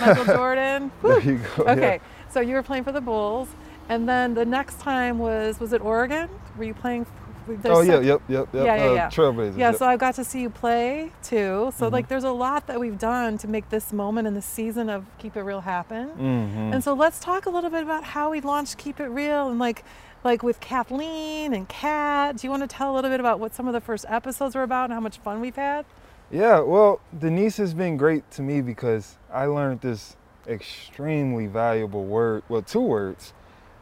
Michael 0.01 0.25
Jordan. 0.37 0.91
Woo. 1.01 1.09
There 1.09 1.19
you 1.21 1.39
go. 1.55 1.63
yeah. 1.65 1.71
Okay, 1.71 1.99
so 2.29 2.39
you 2.41 2.55
were 2.55 2.63
playing 2.63 2.83
for 2.83 2.91
the 2.91 3.01
Bulls, 3.01 3.47
and 3.87 4.09
then 4.09 4.33
the 4.33 4.45
next 4.45 4.79
time 4.79 5.19
was 5.19 5.59
was 5.59 5.73
it 5.73 5.81
Oregon? 5.81 6.27
Were 6.57 6.63
you 6.63 6.73
playing? 6.73 7.05
Oh 7.65 7.81
yeah, 7.81 7.99
yep, 7.99 8.21
yep, 8.27 8.47
yep. 8.53 8.65
Yeah, 8.65 8.75
yeah, 8.75 8.85
uh, 8.89 8.93
yeah. 8.93 9.09
Trailblazers. 9.09 9.57
Yeah, 9.57 9.69
yep. 9.71 9.75
so 9.77 9.85
I 9.85 9.97
got 9.97 10.15
to 10.15 10.23
see 10.23 10.41
you 10.41 10.49
play 10.49 11.11
too. 11.23 11.71
So 11.75 11.87
Mhm. 11.87 11.91
like, 11.91 12.07
there's 12.07 12.23
a 12.23 12.31
lot 12.31 12.67
that 12.67 12.79
we've 12.79 12.97
done 12.99 13.37
to 13.39 13.47
make 13.47 13.69
this 13.69 13.91
moment 13.93 14.27
in 14.27 14.33
the 14.33 14.41
season 14.41 14.89
of 14.89 15.05
Keep 15.17 15.37
It 15.37 15.41
Real 15.43 15.61
happen. 15.61 16.09
Mhm. 16.17 16.73
And 16.73 16.83
so 16.83 16.93
let's 16.93 17.19
talk 17.19 17.45
a 17.45 17.49
little 17.49 17.69
bit 17.69 17.83
about 17.83 18.03
how 18.03 18.31
we 18.31 18.41
launched 18.41 18.77
Keep 18.77 18.99
It 18.99 19.07
Real 19.07 19.49
and 19.49 19.59
like 19.59 19.83
like 20.21 20.43
with 20.43 20.59
Kathleen 20.59 21.53
and 21.53 21.69
Kat. 21.69 22.35
Do 22.35 22.45
you 22.45 22.51
want 22.51 22.61
to 22.61 22.67
tell 22.67 22.91
a 22.91 22.93
little 22.93 23.09
bit 23.09 23.21
about 23.21 23.39
what 23.39 23.55
some 23.55 23.67
of 23.67 23.73
the 23.73 23.79
first 23.79 24.05
episodes 24.09 24.53
were 24.53 24.63
about 24.63 24.85
and 24.85 24.93
how 24.93 24.99
much 24.99 25.17
fun 25.19 25.39
we've 25.39 25.55
had? 25.55 25.85
Yeah, 26.29 26.59
well, 26.59 26.99
Denise 27.17 27.55
has 27.57 27.73
been 27.73 27.95
great 27.95 28.29
to 28.31 28.41
me 28.41 28.59
because 28.61 29.17
I 29.33 29.45
learned 29.45 29.79
this 29.79 30.17
extremely 30.45 31.47
valuable 31.47 32.03
word, 32.03 32.43
well, 32.49 32.61
two 32.61 32.81
words 32.81 33.33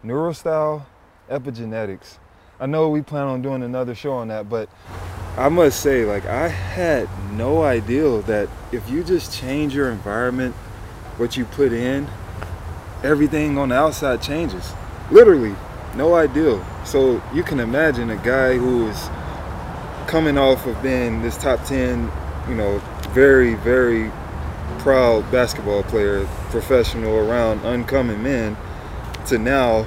neurostyle, 0.06 0.84
epigenetics. 1.30 2.18
I 2.60 2.66
know 2.66 2.90
we 2.90 3.04
plan 3.04 3.28
on 3.28 3.44
doing 3.44 3.62
another 3.62 3.94
show 3.94 4.14
on 4.14 4.30
that, 4.30 4.50
but 4.50 4.68
I 5.38 5.48
must 5.50 5.80
say, 5.82 6.06
like, 6.06 6.26
I 6.26 6.48
had 6.48 7.08
no 7.34 7.62
idea 7.62 8.24
that 8.24 8.50
if 8.72 8.90
you 8.90 9.04
just 9.04 9.32
change 9.32 9.76
your 9.76 9.92
environment, 9.92 10.56
what 11.18 11.38
you 11.38 11.46
put 11.46 11.72
in, 11.72 12.08
everything 13.04 13.60
on 13.60 13.70
the 13.70 13.76
outside 13.76 14.24
changes. 14.24 14.74
Literally, 15.12 15.56
no 15.96 16.16
idea. 16.16 16.64
So 16.84 17.22
you 17.32 17.44
can 17.44 17.60
imagine 17.60 18.10
a 18.10 18.18
guy 18.18 18.58
who 18.58 18.88
is 18.88 19.10
coming 20.08 20.40
off 20.40 20.66
of 20.66 20.82
being 20.82 21.22
this 21.22 21.38
top 21.38 21.64
10, 21.66 22.12
you 22.50 22.56
know, 22.56 22.80
very, 23.12 23.54
very 23.54 24.12
proud 24.80 25.30
basketball 25.32 25.84
player, 25.84 26.26
professional 26.50 27.18
around 27.18 27.64
uncommon 27.64 28.24
men, 28.24 28.58
to 29.28 29.38
now 29.38 29.86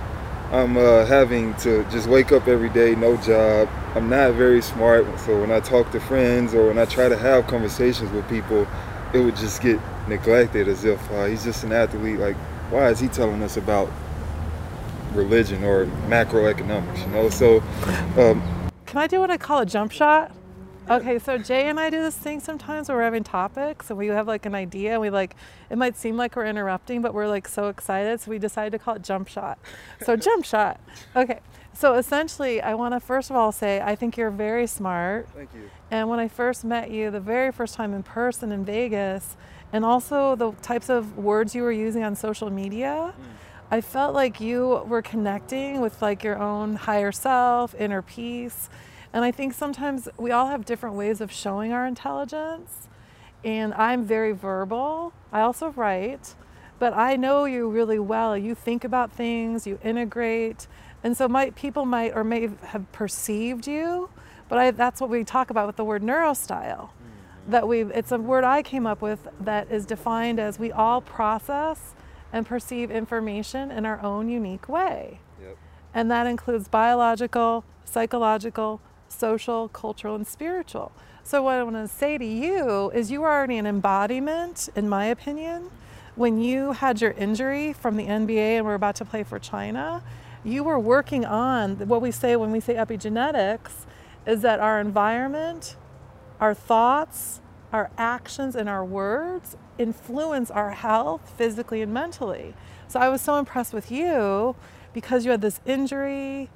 I'm 0.52 0.76
uh, 0.76 1.06
having 1.06 1.54
to 1.58 1.84
just 1.90 2.08
wake 2.08 2.32
up 2.32 2.48
every 2.48 2.70
day, 2.70 2.96
no 2.96 3.16
job. 3.18 3.68
I'm 3.94 4.08
not 4.08 4.34
very 4.34 4.60
smart, 4.60 5.06
so 5.20 5.40
when 5.40 5.52
I 5.52 5.60
talk 5.60 5.92
to 5.92 6.00
friends 6.00 6.54
or 6.54 6.66
when 6.66 6.78
I 6.78 6.86
try 6.86 7.08
to 7.08 7.16
have 7.16 7.46
conversations 7.46 8.10
with 8.10 8.28
people, 8.28 8.66
it 9.14 9.20
would 9.20 9.36
just 9.36 9.62
get 9.62 9.78
neglected 10.08 10.66
as 10.66 10.84
if 10.84 10.98
uh, 11.12 11.26
he's 11.26 11.44
just 11.44 11.62
an 11.62 11.70
athlete. 11.70 12.18
Like, 12.18 12.36
why 12.70 12.88
is 12.88 12.98
he 12.98 13.06
telling 13.06 13.42
us 13.44 13.56
about 13.56 13.92
religion 15.12 15.62
or 15.62 15.86
macroeconomics? 16.08 17.06
You 17.06 17.12
know, 17.12 17.28
so. 17.28 17.60
Um, 18.18 18.42
Can 18.86 18.98
I 18.98 19.06
do 19.06 19.20
what 19.20 19.30
I 19.30 19.36
call 19.36 19.60
a 19.60 19.66
jump 19.66 19.92
shot? 19.92 20.32
Okay, 20.88 21.18
so 21.18 21.38
Jay 21.38 21.68
and 21.68 21.78
I 21.78 21.90
do 21.90 22.00
this 22.00 22.16
thing 22.16 22.40
sometimes 22.40 22.88
where 22.88 22.98
we're 22.98 23.04
having 23.04 23.22
topics 23.22 23.90
and 23.90 23.98
we 23.98 24.08
have 24.08 24.26
like 24.26 24.46
an 24.46 24.54
idea 24.54 24.92
and 24.92 25.00
we 25.00 25.10
like 25.10 25.36
it 25.68 25.78
might 25.78 25.96
seem 25.96 26.16
like 26.16 26.36
we're 26.36 26.46
interrupting, 26.46 27.02
but 27.02 27.14
we're 27.14 27.28
like 27.28 27.46
so 27.46 27.68
excited, 27.68 28.20
so 28.20 28.30
we 28.30 28.38
decided 28.38 28.70
to 28.72 28.78
call 28.78 28.96
it 28.96 29.02
jump 29.02 29.28
shot. 29.28 29.58
So 30.02 30.16
jump 30.28 30.44
shot. 30.44 30.80
Okay. 31.14 31.40
So 31.74 31.94
essentially 31.94 32.60
I 32.60 32.74
wanna 32.74 32.98
first 32.98 33.30
of 33.30 33.36
all 33.36 33.52
say 33.52 33.80
I 33.80 33.94
think 33.94 34.16
you're 34.16 34.30
very 34.30 34.66
smart. 34.66 35.28
Thank 35.34 35.50
you. 35.54 35.70
And 35.90 36.08
when 36.08 36.18
I 36.18 36.28
first 36.28 36.64
met 36.64 36.90
you 36.90 37.10
the 37.10 37.20
very 37.20 37.52
first 37.52 37.74
time 37.74 37.94
in 37.94 38.02
person 38.02 38.50
in 38.52 38.64
Vegas, 38.64 39.36
and 39.72 39.84
also 39.84 40.34
the 40.34 40.52
types 40.62 40.88
of 40.88 41.16
words 41.16 41.54
you 41.54 41.62
were 41.62 41.72
using 41.72 42.02
on 42.02 42.16
social 42.16 42.50
media, 42.50 43.14
hmm. 43.16 43.22
I 43.70 43.80
felt 43.80 44.14
like 44.14 44.40
you 44.40 44.82
were 44.86 45.02
connecting 45.02 45.80
with 45.80 46.02
like 46.02 46.24
your 46.24 46.38
own 46.38 46.74
higher 46.74 47.12
self, 47.12 47.74
inner 47.76 48.02
peace. 48.02 48.68
And 49.12 49.24
I 49.24 49.30
think 49.30 49.54
sometimes 49.54 50.08
we 50.16 50.30
all 50.30 50.48
have 50.48 50.64
different 50.64 50.94
ways 50.94 51.20
of 51.20 51.32
showing 51.32 51.72
our 51.72 51.86
intelligence. 51.86 52.88
And 53.44 53.74
I'm 53.74 54.04
very 54.04 54.32
verbal. 54.32 55.12
I 55.32 55.40
also 55.40 55.70
write, 55.70 56.34
but 56.78 56.92
I 56.92 57.16
know 57.16 57.44
you 57.44 57.68
really 57.68 57.98
well. 57.98 58.36
You 58.36 58.54
think 58.54 58.84
about 58.84 59.10
things, 59.12 59.66
you 59.66 59.78
integrate. 59.82 60.66
And 61.02 61.16
so 61.16 61.28
might 61.28 61.54
people 61.54 61.84
might 61.84 62.14
or 62.14 62.22
may 62.22 62.50
have 62.62 62.92
perceived 62.92 63.66
you, 63.66 64.10
but 64.48 64.58
I, 64.58 64.70
that's 64.72 65.00
what 65.00 65.10
we 65.10 65.24
talk 65.24 65.50
about 65.50 65.66
with 65.66 65.76
the 65.76 65.84
word 65.84 66.02
neurostyle. 66.02 66.90
Mm-hmm. 66.90 67.50
That 67.50 67.66
we 67.66 67.82
it's 67.82 68.12
a 68.12 68.18
word 68.18 68.44
I 68.44 68.62
came 68.62 68.86
up 68.86 69.00
with 69.00 69.26
that 69.40 69.70
is 69.70 69.86
defined 69.86 70.38
as 70.38 70.58
we 70.58 70.70
all 70.70 71.00
process 71.00 71.94
and 72.32 72.46
perceive 72.46 72.90
information 72.90 73.70
in 73.70 73.86
our 73.86 74.00
own 74.02 74.28
unique 74.28 74.68
way. 74.68 75.20
Yep. 75.40 75.56
And 75.94 76.10
that 76.10 76.26
includes 76.26 76.68
biological, 76.68 77.64
psychological, 77.84 78.80
social, 79.10 79.68
cultural, 79.68 80.14
and 80.14 80.26
spiritual. 80.26 80.92
So, 81.22 81.42
what 81.42 81.54
I 81.54 81.62
want 81.62 81.76
to 81.76 81.88
say 81.88 82.18
to 82.18 82.24
you 82.24 82.90
is 82.90 83.10
you 83.10 83.22
are 83.22 83.36
already 83.36 83.58
an 83.58 83.66
embodiment, 83.66 84.68
in 84.74 84.88
my 84.88 85.06
opinion. 85.06 85.70
When 86.16 86.40
you 86.40 86.72
had 86.72 87.00
your 87.00 87.12
injury 87.12 87.72
from 87.72 87.96
the 87.96 88.06
NBA 88.06 88.56
and 88.56 88.66
were 88.66 88.74
about 88.74 88.96
to 88.96 89.04
play 89.04 89.22
for 89.22 89.38
China, 89.38 90.02
you 90.44 90.64
were 90.64 90.78
working 90.78 91.24
on 91.24 91.76
what 91.88 92.00
we 92.02 92.10
say 92.10 92.36
when 92.36 92.50
we 92.50 92.60
say 92.60 92.74
epigenetics 92.74 93.86
is 94.26 94.42
that 94.42 94.60
our 94.60 94.80
environment, 94.80 95.76
our 96.40 96.54
thoughts, 96.54 97.40
our 97.72 97.90
actions, 97.96 98.56
and 98.56 98.68
our 98.68 98.84
words 98.84 99.56
influence 99.78 100.50
our 100.50 100.72
health 100.72 101.32
physically 101.36 101.82
and 101.82 101.92
mentally. 101.92 102.54
So 102.88 102.98
I 103.00 103.08
was 103.08 103.20
so 103.20 103.38
impressed 103.38 103.72
with 103.72 103.90
you 103.90 104.56
because 104.92 105.24
you 105.24 105.30
had 105.30 105.42
this 105.42 105.60
injury 105.64 106.50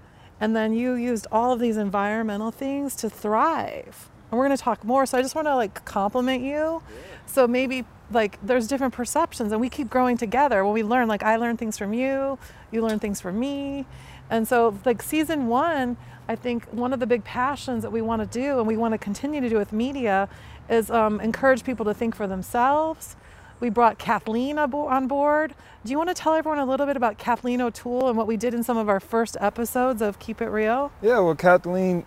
and 0.45 0.55
then 0.55 0.75
you 0.75 0.93
used 0.93 1.27
all 1.33 1.53
of 1.55 1.59
these 1.59 1.79
environmental 1.79 2.51
things 2.51 2.95
to 2.97 3.09
thrive. 3.09 4.11
And 4.31 4.39
we're 4.39 4.45
going 4.45 4.55
to 4.55 4.63
talk 4.63 4.85
more. 4.85 5.07
So 5.07 5.17
I 5.17 5.23
just 5.23 5.35
want 5.35 5.49
to 5.49 5.57
like 5.57 5.87
compliment 5.87 6.43
you. 6.43 6.83
So 7.25 7.49
maybe 7.49 7.87
like 8.11 8.39
there's 8.43 8.69
different 8.69 8.93
perceptions 8.93 9.53
and 9.53 9.59
we 9.59 9.71
keep 9.71 9.89
growing 9.89 10.19
together. 10.19 10.63
When 10.63 10.75
we 10.75 10.83
learn, 10.83 11.09
like 11.09 11.23
I 11.23 11.37
learn 11.37 11.57
things 11.57 11.79
from 11.79 11.95
you, 11.95 12.39
you 12.71 12.83
learn 12.83 12.99
things 12.99 13.23
from 13.23 13.41
me. 13.41 13.87
And 14.29 14.47
so 14.47 14.79
like 14.85 15.01
season 15.01 15.47
one, 15.47 15.97
I 16.29 16.37
think 16.37 16.67
one 16.67 16.93
of 16.93 17.01
the 17.01 17.07
big 17.07 17.25
passions 17.25 17.83
that 17.83 17.91
we 17.91 18.03
want 18.03 18.21
to 18.21 18.27
do 18.27 18.59
and 18.59 18.67
we 18.67 18.77
want 18.77 18.93
to 18.93 18.99
continue 18.99 19.41
to 19.41 19.49
do 19.49 19.57
with 19.57 19.73
media 19.73 20.29
is 20.69 20.91
um, 20.91 21.21
encourage 21.23 21.65
people 21.65 21.87
to 21.87 21.95
think 21.95 22.15
for 22.15 22.27
themselves. 22.27 23.17
We 23.65 23.71
brought 23.71 23.97
Kathleen 23.97 24.57
abo- 24.57 24.91
on 24.91 25.07
board. 25.09 25.55
Do 25.87 25.91
you 25.91 25.97
want 25.97 26.11
to 26.11 26.15
tell 26.15 26.35
everyone 26.35 26.59
a 26.59 26.67
little 26.67 26.85
bit 26.85 26.99
about 26.99 27.17
Kathleen 27.17 27.63
O'Toole 27.63 28.11
and 28.11 28.19
what 28.19 28.27
we 28.27 28.37
did 28.37 28.53
in 28.53 28.63
some 28.63 28.77
of 28.77 28.91
our 28.91 29.01
first 29.01 29.39
episodes 29.41 30.03
of 30.03 30.19
Keep 30.19 30.43
It 30.43 30.49
Real? 30.49 30.93
Yeah, 31.01 31.21
well, 31.21 31.35
Kathleen 31.35 32.05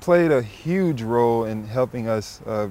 played 0.00 0.30
a 0.30 0.42
huge 0.42 1.00
role 1.00 1.46
in 1.46 1.64
helping 1.64 2.08
us 2.08 2.42
uh, 2.44 2.68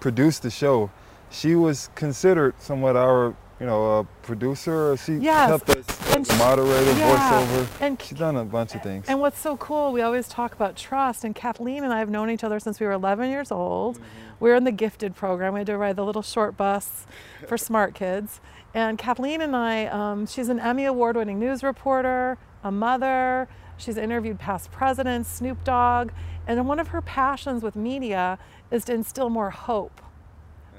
produce 0.00 0.40
the 0.40 0.50
show. 0.50 0.90
She 1.30 1.54
was 1.54 1.90
considered 1.94 2.54
somewhat 2.58 2.96
our, 2.96 3.36
you 3.60 3.66
know, 3.66 4.00
uh, 4.00 4.02
producer. 4.22 4.96
She 4.96 5.18
Yes, 5.18 5.48
helped 5.48 5.70
us 5.70 5.86
and 6.28 6.32
she- 6.38 6.38
moderator, 6.38 6.92
yeah, 6.98 7.42
voiceover. 7.46 7.66
and 7.80 8.00
She's 8.02 8.18
done 8.18 8.36
a 8.36 8.44
bunch 8.44 8.74
of 8.74 8.82
things. 8.82 9.06
And 9.08 9.20
what's 9.20 9.38
so 9.38 9.56
cool, 9.56 9.92
we 9.92 10.02
always 10.02 10.28
talk 10.28 10.52
about 10.52 10.76
trust, 10.76 11.24
and 11.24 11.34
Kathleen 11.34 11.84
and 11.84 11.92
I 11.92 11.98
have 11.98 12.10
known 12.10 12.30
each 12.30 12.44
other 12.44 12.60
since 12.60 12.78
we 12.80 12.86
were 12.86 12.92
11 12.92 13.30
years 13.30 13.50
old. 13.50 13.98
We're 14.38 14.54
in 14.54 14.64
the 14.64 14.72
gifted 14.72 15.14
program. 15.14 15.54
We 15.54 15.60
had 15.60 15.66
to 15.66 15.76
ride 15.78 15.96
the 15.96 16.04
little 16.04 16.22
short 16.22 16.56
bus 16.56 17.06
for 17.46 17.56
smart 17.68 17.94
kids. 17.94 18.40
And 18.72 18.96
Kathleen 18.98 19.40
and 19.40 19.54
I, 19.56 19.86
um, 19.86 20.26
she's 20.26 20.48
an 20.48 20.60
Emmy 20.60 20.84
Award 20.84 21.16
winning 21.16 21.38
news 21.38 21.62
reporter, 21.62 22.38
a 22.62 22.70
mother. 22.70 23.48
She's 23.76 23.96
interviewed 23.96 24.38
past 24.38 24.70
presidents, 24.70 25.28
Snoop 25.30 25.64
Dogg. 25.64 26.10
And 26.46 26.66
one 26.68 26.78
of 26.78 26.88
her 26.88 27.00
passions 27.02 27.62
with 27.62 27.76
media 27.76 28.38
is 28.70 28.84
to 28.86 28.94
instill 28.94 29.28
more 29.30 29.50
hope. 29.50 30.00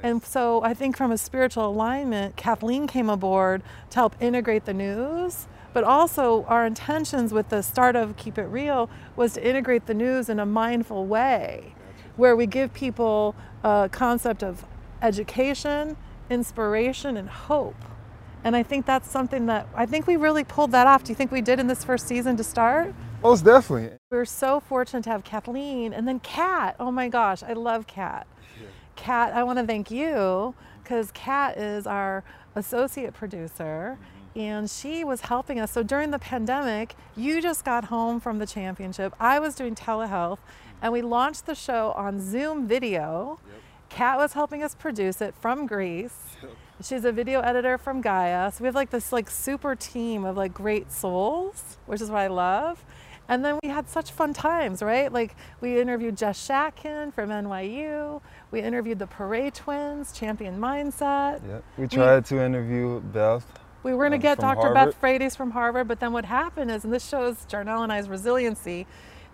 And 0.03 0.23
so 0.23 0.63
I 0.63 0.73
think 0.73 0.97
from 0.97 1.11
a 1.11 1.17
spiritual 1.17 1.67
alignment, 1.67 2.35
Kathleen 2.35 2.87
came 2.87 3.09
aboard 3.09 3.61
to 3.91 3.95
help 3.95 4.15
integrate 4.19 4.65
the 4.65 4.73
news. 4.73 5.47
But 5.73 5.83
also, 5.85 6.43
our 6.45 6.65
intentions 6.65 7.31
with 7.31 7.47
the 7.49 7.61
start 7.61 7.95
of 7.95 8.17
Keep 8.17 8.37
It 8.37 8.47
Real 8.47 8.89
was 9.15 9.33
to 9.33 9.47
integrate 9.47 9.85
the 9.85 9.93
news 9.93 10.27
in 10.27 10.37
a 10.39 10.45
mindful 10.45 11.05
way, 11.05 11.75
where 12.17 12.35
we 12.35 12.45
give 12.45 12.73
people 12.73 13.35
a 13.63 13.87
concept 13.89 14.43
of 14.43 14.65
education, 15.01 15.95
inspiration, 16.29 17.15
and 17.15 17.29
hope. 17.29 17.85
And 18.43 18.55
I 18.55 18.63
think 18.63 18.85
that's 18.85 19.09
something 19.09 19.45
that 19.45 19.67
I 19.73 19.85
think 19.85 20.07
we 20.07 20.17
really 20.17 20.43
pulled 20.43 20.71
that 20.71 20.87
off. 20.87 21.03
Do 21.03 21.11
you 21.11 21.15
think 21.15 21.31
we 21.31 21.41
did 21.41 21.59
in 21.59 21.67
this 21.67 21.85
first 21.85 22.07
season 22.07 22.35
to 22.37 22.43
start? 22.43 22.93
Most 23.23 23.45
definitely. 23.45 23.97
We 24.09 24.17
were 24.17 24.25
so 24.25 24.59
fortunate 24.59 25.03
to 25.03 25.11
have 25.11 25.23
Kathleen 25.23 25.93
and 25.93 26.07
then 26.07 26.19
Kat. 26.19 26.75
Oh 26.79 26.91
my 26.91 27.07
gosh, 27.07 27.43
I 27.43 27.53
love 27.53 27.87
Kat. 27.87 28.27
Kat, 28.95 29.33
I 29.33 29.43
want 29.43 29.59
to 29.59 29.65
thank 29.65 29.89
you 29.91 30.53
because 30.83 31.11
Kat 31.13 31.57
is 31.57 31.87
our 31.87 32.23
associate 32.55 33.13
producer 33.13 33.97
mm-hmm. 33.97 34.39
and 34.39 34.69
she 34.69 35.03
was 35.03 35.21
helping 35.21 35.59
us. 35.59 35.71
So 35.71 35.83
during 35.83 36.11
the 36.11 36.19
pandemic, 36.19 36.95
you 37.15 37.41
just 37.41 37.63
got 37.63 37.85
home 37.85 38.19
from 38.19 38.39
the 38.39 38.45
championship. 38.45 39.13
I 39.19 39.39
was 39.39 39.55
doing 39.55 39.75
telehealth 39.75 40.37
mm-hmm. 40.37 40.83
and 40.83 40.93
we 40.93 41.01
launched 41.01 41.45
the 41.45 41.55
show 41.55 41.91
on 41.95 42.19
Zoom 42.19 42.67
video. 42.67 43.39
Kat 43.89 44.17
was 44.17 44.33
helping 44.33 44.63
us 44.63 44.73
produce 44.73 45.21
it 45.21 45.35
from 45.35 45.67
Greece. 45.67 46.37
She's 46.81 47.05
a 47.05 47.11
video 47.11 47.41
editor 47.41 47.77
from 47.77 48.01
Gaia. 48.01 48.51
So 48.51 48.63
we 48.63 48.65
have 48.65 48.75
like 48.75 48.89
this 48.89 49.11
like 49.11 49.29
super 49.29 49.75
team 49.75 50.25
of 50.25 50.37
like 50.37 50.53
great 50.53 50.91
souls, 50.91 51.77
which 51.85 52.01
is 52.01 52.09
what 52.09 52.19
I 52.19 52.27
love. 52.27 52.83
And 53.27 53.45
then 53.45 53.59
we 53.61 53.69
had 53.69 53.87
such 53.87 54.11
fun 54.11 54.33
times, 54.33 54.81
right? 54.81 55.11
Like 55.11 55.35
we 55.61 55.79
interviewed 55.79 56.17
Jess 56.17 56.47
Shatkin 56.47 57.13
from 57.13 57.29
NYU. 57.29 58.21
We 58.51 58.61
interviewed 58.61 58.99
the 58.99 59.07
Parade 59.07 59.53
twins, 59.55 60.11
Champion 60.11 60.59
Mindset. 60.59 61.41
Yeah. 61.47 61.59
We 61.77 61.87
tried 61.87 62.25
to 62.25 62.41
interview 62.41 62.99
Beth. 62.99 63.45
We 63.83 63.93
were 63.93 64.03
going 64.09 64.13
Um, 64.13 64.19
to 64.19 64.21
get 64.21 64.39
from 64.39 64.55
Dr. 64.55 64.67
Beth 64.73 64.75
Harvard. 64.77 64.95
Frates 64.95 65.35
from 65.35 65.51
Harvard, 65.51 65.87
but 65.87 65.99
then 65.99 66.11
what 66.13 66.25
happened 66.25 66.69
is, 66.69 66.83
and 66.83 66.93
this 66.93 67.07
shows 67.07 67.37
Jarnell 67.49 67.81
and 67.83 67.91
I's 67.91 68.09
resiliency, 68.09 68.85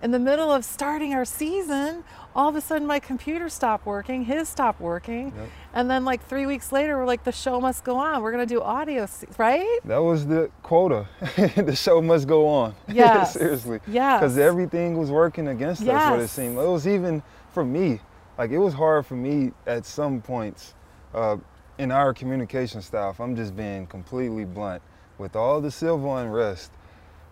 in 0.03 0.12
the 0.12 0.19
middle 0.19 0.51
of 0.51 0.63
starting 0.63 1.15
our 1.15 1.25
season, 1.25 2.03
all 2.36 2.47
of 2.47 2.55
a 2.55 2.62
sudden 2.62 2.86
my 2.88 3.00
computer 3.00 3.50
stopped 3.50 3.88
working, 3.88 4.25
his 4.25 4.47
stopped 4.47 4.79
working, 4.79 5.33
Yep. 5.36 5.50
and 5.74 5.89
then 5.89 6.05
like 6.05 6.24
three 6.24 6.45
weeks 6.45 6.71
later, 6.71 6.95
we're 6.97 7.05
like, 7.07 7.24
the 7.24 7.31
show 7.31 7.59
must 7.59 7.83
go 7.83 7.97
on. 7.97 8.21
We're 8.21 8.31
going 8.31 8.47
to 8.47 8.53
do 8.53 8.62
audio, 8.62 9.07
right? 9.39 9.79
That 9.86 9.97
was 10.03 10.27
the 10.27 10.51
quota. 10.62 11.07
the 11.55 11.75
show 11.75 12.00
must 12.03 12.27
go 12.27 12.47
on. 12.47 12.75
Yeah. 12.88 13.24
Seriously. 13.24 13.79
Yes. 13.88 14.19
Because 14.21 14.38
everything 14.38 14.97
was 15.00 15.09
working 15.09 15.47
against 15.47 15.81
us, 15.81 16.12
what 16.12 16.19
it 16.19 16.27
seemed. 16.27 16.59
It 16.59 16.67
was 16.67 16.88
even 16.88 17.24
for 17.51 17.65
me. 17.65 18.00
Like, 18.38 18.51
it 18.51 18.58
was 18.60 18.74
hard 18.74 19.06
for 19.06 19.15
me 19.15 19.51
at 19.65 19.86
some 19.86 20.22
points 20.22 20.75
uh, 21.13 21.38
in 21.77 21.91
our 21.91 22.13
communication 22.13 22.82
style. 22.82 23.10
If 23.12 23.20
I'm 23.20 23.36
just 23.36 23.56
being 23.56 23.88
completely 23.88 24.46
blunt. 24.46 24.82
With 25.17 25.36
all 25.36 25.60
the 25.62 25.72
civil 25.72 26.15
unrest, 26.17 26.72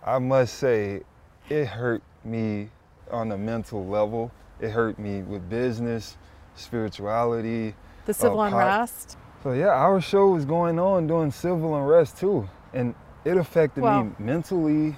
I 0.04 0.18
must 0.18 0.56
say 0.56 1.02
it 1.50 1.66
hurt 1.68 2.02
me 2.24 2.70
on 3.12 3.32
a 3.32 3.38
mental 3.38 3.86
level. 3.86 4.32
It 4.60 4.72
hurt 4.72 4.98
me 4.98 5.22
with 5.22 5.48
business, 5.50 6.18
spirituality, 6.56 7.76
The 8.08 8.14
civil 8.16 8.38
pop- 8.38 8.54
unrest. 8.54 9.18
so 9.44 9.52
yeah, 9.52 9.68
our 9.68 10.02
show 10.02 10.30
was 10.30 10.46
going 10.46 10.80
on 10.80 11.06
doing 11.06 11.30
civil 11.30 11.76
unrest 11.76 12.18
too, 12.18 12.50
and 12.74 12.96
it 13.24 13.38
affected 13.38 13.84
Well- 13.84 14.06
me 14.06 14.12
mentally, 14.18 14.96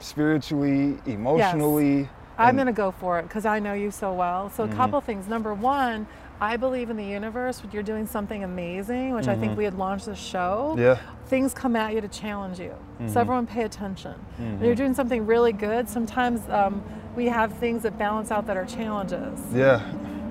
spiritually, 0.00 0.98
emotionally. 1.06 2.08
I'm 2.38 2.54
going 2.56 2.66
to 2.66 2.72
go 2.72 2.90
for 2.90 3.18
it 3.18 3.22
because 3.22 3.46
I 3.46 3.58
know 3.58 3.74
you 3.74 3.90
so 3.90 4.12
well. 4.12 4.50
So, 4.50 4.64
a 4.64 4.66
mm-hmm. 4.66 4.76
couple 4.76 5.00
things. 5.00 5.28
Number 5.28 5.54
one, 5.54 6.06
I 6.40 6.56
believe 6.56 6.90
in 6.90 6.96
the 6.96 7.04
universe 7.04 7.62
when 7.62 7.70
you're 7.70 7.82
doing 7.84 8.06
something 8.06 8.42
amazing, 8.42 9.14
which 9.14 9.28
I 9.28 9.36
think 9.36 9.52
mm-hmm. 9.52 9.58
we 9.58 9.64
had 9.64 9.78
launched 9.78 10.06
the 10.06 10.16
show. 10.16 10.74
Yeah. 10.76 10.98
Things 11.26 11.54
come 11.54 11.76
at 11.76 11.94
you 11.94 12.00
to 12.00 12.08
challenge 12.08 12.58
you. 12.58 12.74
So 12.98 13.04
mm-hmm. 13.04 13.18
everyone 13.18 13.46
pay 13.46 13.62
attention. 13.62 14.14
When 14.38 14.64
you're 14.64 14.74
doing 14.74 14.92
something 14.92 15.24
really 15.24 15.52
good, 15.52 15.88
sometimes 15.88 16.40
um, 16.48 16.82
we 17.14 17.26
have 17.26 17.52
things 17.58 17.82
that 17.84 17.96
balance 17.96 18.30
out 18.30 18.46
that 18.46 18.56
are 18.56 18.66
challenges. 18.66 19.40
Yeah. 19.54 19.80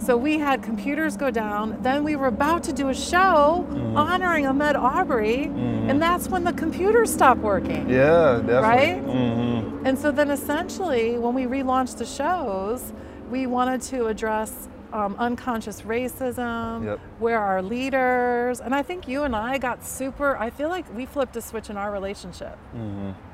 So 0.03 0.17
we 0.17 0.39
had 0.39 0.63
computers 0.63 1.15
go 1.15 1.29
down. 1.29 1.77
Then 1.81 2.03
we 2.03 2.15
were 2.15 2.27
about 2.27 2.63
to 2.63 2.73
do 2.73 2.89
a 2.89 2.93
show 2.95 3.65
honoring 3.95 4.45
Ahmaud 4.45 4.75
Arbery, 4.75 5.43
and 5.89 6.01
that's 6.01 6.27
when 6.27 6.43
the 6.43 6.53
computers 6.53 7.13
stopped 7.13 7.41
working. 7.41 7.87
Yeah, 7.89 8.41
definitely. 8.45 8.51
Right? 8.61 8.97
hmm 9.01 9.85
And 9.85 9.97
so 9.97 10.11
then 10.11 10.29
essentially, 10.31 11.17
when 11.17 11.33
we 11.35 11.43
relaunched 11.45 11.97
the 11.97 12.05
shows, 12.05 12.93
we 13.29 13.45
wanted 13.47 13.81
to 13.93 14.07
address 14.07 14.67
um, 14.91 15.15
unconscious 15.19 15.83
racism, 15.83 16.83
Yep. 16.85 16.99
where 17.19 17.39
our 17.39 17.61
leaders, 17.61 18.59
and 18.59 18.75
I 18.75 18.81
think 18.83 19.07
you 19.07 19.23
and 19.23 19.35
I 19.35 19.57
got 19.57 19.85
super, 19.85 20.35
I 20.35 20.49
feel 20.49 20.67
like 20.69 20.85
we 20.95 21.05
flipped 21.05 21.35
a 21.37 21.41
switch 21.41 21.69
in 21.69 21.77
our 21.77 21.91
relationship. 21.91 22.57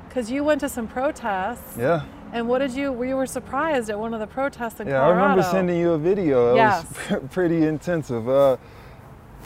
Because 0.08 0.30
you 0.30 0.44
went 0.44 0.60
to 0.60 0.68
some 0.68 0.86
protests, 0.86 1.72
Mm-hmm. 1.72 1.80
Yeah. 1.80 2.02
And 2.32 2.48
what 2.48 2.58
did 2.58 2.72
you, 2.72 2.92
we 2.92 3.14
were 3.14 3.26
surprised 3.26 3.90
at 3.90 3.98
one 3.98 4.14
of 4.14 4.20
the 4.20 4.26
protests 4.26 4.80
in 4.80 4.88
Yeah, 4.88 5.02
I 5.02 5.08
remember 5.10 5.42
sending 5.42 5.78
you 5.78 5.92
a 5.92 5.98
video. 5.98 6.52
It 6.52 6.56
Yes. 6.56 6.86
was 7.10 7.20
pretty 7.30 7.66
intensive. 7.66 8.28
Uh, 8.28 8.56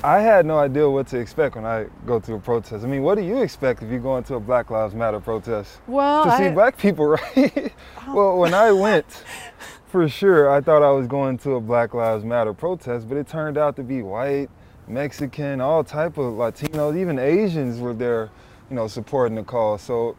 I 0.04 0.18
had 0.20 0.46
no 0.46 0.58
idea 0.58 0.88
what 0.90 1.06
to 1.08 1.18
expect 1.18 1.54
when 1.54 1.64
I 1.64 1.86
go 2.06 2.18
to 2.20 2.34
a 2.34 2.38
protest. 2.38 2.84
I 2.84 2.88
mean, 2.88 3.02
what 3.02 3.16
do 3.16 3.22
you 3.22 3.40
expect 3.42 3.82
if 3.82 3.90
you 3.90 3.98
go 4.00 4.16
into 4.16 4.34
a 4.34 4.40
Black 4.40 4.70
Lives 4.70 4.94
Matter 4.94 5.20
protest? 5.20 5.80
Well, 5.86 6.24
to 6.24 6.36
see 6.36 6.44
I- 6.44 6.48
Oh. 6.48 6.52
black 6.54 6.76
people, 6.76 7.06
right? 7.34 7.72
well, 8.08 8.36
when 8.38 8.52
I 8.54 8.72
went, 8.72 9.06
for 9.86 10.08
sure, 10.08 10.50
I 10.50 10.60
thought 10.60 10.82
I 10.82 10.90
was 10.90 11.06
going 11.06 11.38
to 11.38 11.52
a 11.52 11.60
Black 11.60 11.94
Lives 11.94 12.24
Matter 12.24 12.52
protest, 12.52 13.08
but 13.08 13.16
it 13.16 13.28
turned 13.28 13.56
out 13.58 13.76
to 13.76 13.82
be 13.84 14.02
white, 14.02 14.48
Mexican, 14.88 15.60
all 15.60 15.84
type 15.84 16.18
of 16.18 16.34
Latinos, 16.34 16.96
even 16.96 17.18
Asians 17.20 17.78
were 17.78 17.94
there, 17.94 18.30
you 18.70 18.74
know, 18.76 18.88
supporting 18.88 19.36
the 19.36 19.44
cause. 19.44 19.82
So 19.82 20.16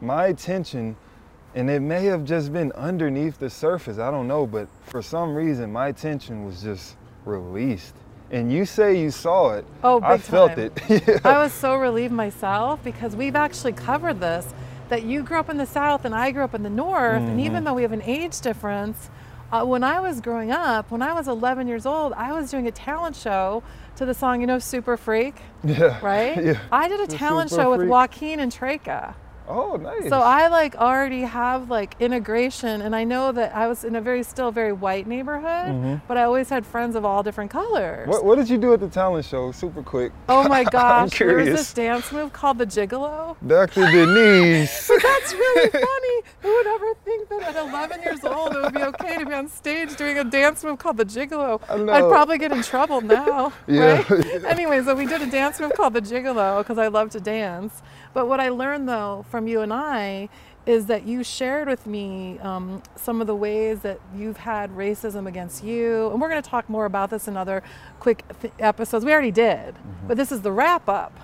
my 0.00 0.26
attention, 0.26 0.94
and 1.54 1.68
it 1.70 1.80
may 1.80 2.04
have 2.06 2.24
just 2.24 2.52
been 2.52 2.72
underneath 2.72 3.38
the 3.38 3.50
surface, 3.50 3.98
I 3.98 4.10
don't 4.10 4.28
know, 4.28 4.46
but 4.46 4.68
for 4.86 5.02
some 5.02 5.34
reason, 5.34 5.72
my 5.72 5.92
tension 5.92 6.44
was 6.44 6.62
just 6.62 6.96
released. 7.24 7.94
And 8.30 8.50
you 8.50 8.64
say 8.64 8.98
you 8.98 9.10
saw 9.10 9.52
it. 9.54 9.66
Oh, 9.84 10.00
I 10.02 10.16
felt 10.16 10.52
time. 10.56 10.70
it. 10.88 11.02
Yeah. 11.06 11.18
I 11.24 11.42
was 11.42 11.52
so 11.52 11.76
relieved 11.76 12.14
myself 12.14 12.82
because 12.82 13.14
we've 13.14 13.36
actually 13.36 13.72
covered 13.74 14.20
this 14.20 14.46
that 14.88 15.04
you 15.04 15.22
grew 15.22 15.38
up 15.38 15.50
in 15.50 15.58
the 15.58 15.66
South 15.66 16.04
and 16.06 16.14
I 16.14 16.30
grew 16.30 16.42
up 16.42 16.54
in 16.54 16.62
the 16.62 16.70
North. 16.70 17.16
And 17.22 17.28
Mm-hmm. 17.32 17.40
even 17.40 17.64
though 17.64 17.74
we 17.74 17.82
have 17.82 17.92
an 17.92 18.02
age 18.02 18.40
difference, 18.40 19.10
uh, 19.52 19.64
when 19.66 19.84
I 19.84 20.00
was 20.00 20.22
growing 20.22 20.50
up, 20.50 20.90
when 20.90 21.02
I 21.02 21.12
was 21.12 21.28
11 21.28 21.68
years 21.68 21.84
old, 21.84 22.14
I 22.14 22.32
was 22.32 22.50
doing 22.50 22.66
a 22.66 22.70
talent 22.70 23.16
show 23.16 23.62
to 23.96 24.06
the 24.06 24.14
song, 24.14 24.40
you 24.40 24.46
know, 24.46 24.58
Super 24.58 24.96
Freak, 24.96 25.34
yeah. 25.62 25.98
right? 26.02 26.42
Yeah. 26.44 26.58
I 26.72 26.88
did 26.88 27.00
a 27.00 27.06
The 27.06 27.16
talent 27.18 27.50
Super 27.50 27.62
show 27.62 27.76
with 27.76 27.86
Joaquin 27.86 28.40
and 28.40 28.50
Treka. 28.50 29.14
Oh, 29.52 29.76
nice. 29.76 30.08
So 30.08 30.20
I 30.20 30.48
like 30.48 30.76
already 30.76 31.22
have 31.22 31.68
like 31.68 31.94
integration, 32.00 32.80
and 32.80 32.96
I 32.96 33.04
know 33.04 33.32
that 33.32 33.54
I 33.54 33.68
was 33.68 33.84
in 33.84 33.96
a 33.96 34.00
very 34.00 34.22
still 34.22 34.50
very 34.50 34.72
white 34.72 35.06
neighborhood, 35.06 35.74
mm-hmm. 35.74 35.96
but 36.08 36.16
I 36.16 36.22
always 36.24 36.48
had 36.48 36.64
friends 36.64 36.96
of 36.96 37.04
all 37.04 37.22
different 37.22 37.50
colors. 37.50 38.08
What, 38.08 38.24
what 38.24 38.36
did 38.36 38.48
you 38.48 38.56
do 38.56 38.72
at 38.72 38.80
the 38.80 38.88
talent 38.88 39.26
show? 39.26 39.52
Super 39.52 39.82
quick. 39.82 40.12
Oh 40.28 40.48
my 40.48 40.60
I'm 40.60 40.64
gosh, 40.64 41.18
there 41.18 41.36
was 41.36 41.46
this 41.48 41.72
dance 41.74 42.10
move 42.12 42.32
called 42.32 42.58
the 42.58 42.66
Gigolo. 42.66 43.36
Dr. 43.46 43.90
Denise. 43.90 44.88
That's 44.88 45.32
really 45.34 45.70
funny. 45.70 46.22
Who 46.40 46.54
would 46.54 46.66
ever 46.66 46.94
think 47.04 47.28
that 47.28 47.42
at 47.42 47.56
11 47.56 48.02
years 48.02 48.24
old 48.24 48.54
it 48.54 48.62
would 48.62 48.74
be 48.74 48.82
okay 48.82 49.18
to 49.18 49.26
be 49.26 49.34
on 49.34 49.48
stage 49.48 49.96
doing 49.96 50.18
a 50.18 50.24
dance 50.24 50.64
move 50.64 50.78
called 50.78 50.96
the 50.96 51.04
Gigolo? 51.04 51.60
I 51.68 51.76
know. 51.76 51.92
I'd 51.92 52.08
probably 52.08 52.38
get 52.38 52.52
in 52.52 52.62
trouble 52.62 53.00
now. 53.00 53.52
Yeah. 53.66 54.04
Right? 54.08 54.44
Anyway, 54.44 54.82
so 54.82 54.94
we 54.94 55.06
did 55.06 55.22
a 55.22 55.30
dance 55.30 55.58
move 55.60 55.72
called 55.74 55.94
the 55.94 56.02
Gigolo 56.02 56.58
because 56.58 56.78
I 56.78 56.88
love 56.88 57.10
to 57.10 57.20
dance. 57.20 57.80
But 58.14 58.28
what 58.28 58.40
I 58.40 58.48
learned 58.50 58.88
though 58.88 59.24
from 59.30 59.46
you 59.46 59.60
and 59.60 59.72
I 59.72 60.28
is 60.64 60.86
that 60.86 61.06
you 61.06 61.24
shared 61.24 61.66
with 61.66 61.86
me 61.86 62.38
um, 62.38 62.82
some 62.94 63.20
of 63.20 63.26
the 63.26 63.34
ways 63.34 63.80
that 63.80 63.98
you've 64.14 64.36
had 64.36 64.70
racism 64.70 65.26
against 65.26 65.64
you. 65.64 66.08
And 66.10 66.20
we're 66.20 66.28
going 66.28 66.42
to 66.42 66.48
talk 66.48 66.68
more 66.68 66.84
about 66.84 67.10
this 67.10 67.26
in 67.26 67.36
other 67.36 67.62
quick 67.98 68.24
th- 68.40 68.52
episodes. 68.60 69.04
We 69.04 69.12
already 69.12 69.32
did, 69.32 69.74
but 70.06 70.16
this 70.16 70.30
is 70.30 70.42
the 70.42 70.52
wrap 70.52 70.88
up. 70.88 71.18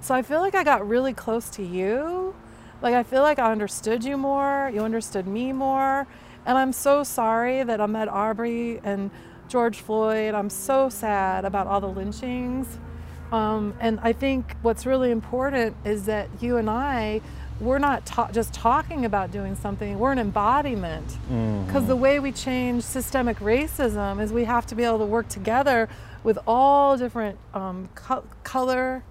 So 0.00 0.14
I 0.14 0.22
feel 0.22 0.40
like 0.40 0.54
I 0.54 0.64
got 0.64 0.88
really 0.88 1.12
close 1.12 1.50
to 1.50 1.62
you. 1.62 2.34
Like 2.80 2.94
I 2.94 3.02
feel 3.02 3.22
like 3.22 3.38
I 3.38 3.50
understood 3.50 4.04
you 4.04 4.16
more, 4.16 4.70
you 4.72 4.80
understood 4.80 5.26
me 5.26 5.52
more. 5.52 6.06
And 6.46 6.56
I'm 6.56 6.72
so 6.72 7.04
sorry 7.04 7.62
that 7.64 7.80
Ahmaud 7.80 8.10
Arbery 8.10 8.80
and 8.84 9.10
George 9.48 9.80
Floyd, 9.80 10.34
I'm 10.34 10.48
so 10.48 10.88
sad 10.88 11.44
about 11.44 11.66
all 11.66 11.80
the 11.80 11.88
lynchings. 11.88 12.78
Um, 13.32 13.74
and 13.80 14.00
I 14.02 14.12
think 14.12 14.54
what's 14.62 14.86
really 14.86 15.10
important 15.10 15.76
is 15.84 16.06
that 16.06 16.28
you 16.40 16.56
and 16.56 16.68
I, 16.70 17.20
we're 17.60 17.78
not 17.78 18.06
ta- 18.06 18.30
just 18.32 18.54
talking 18.54 19.04
about 19.04 19.30
doing 19.32 19.54
something, 19.56 19.98
we're 19.98 20.12
an 20.12 20.18
embodiment. 20.18 21.18
Because 21.66 21.86
the 21.86 21.96
way 21.96 22.20
we 22.20 22.32
change 22.32 22.84
systemic 22.84 23.38
racism 23.40 24.20
is 24.22 24.32
we 24.32 24.44
have 24.44 24.64
to 24.66 24.74
be 24.74 24.84
able 24.84 24.98
to 24.98 25.04
work 25.06 25.28
together 25.28 25.88
with 26.24 26.38
all 26.46 26.96
different 26.96 27.38
um, 27.54 27.88
co- 27.94 28.24
color, 28.44 29.02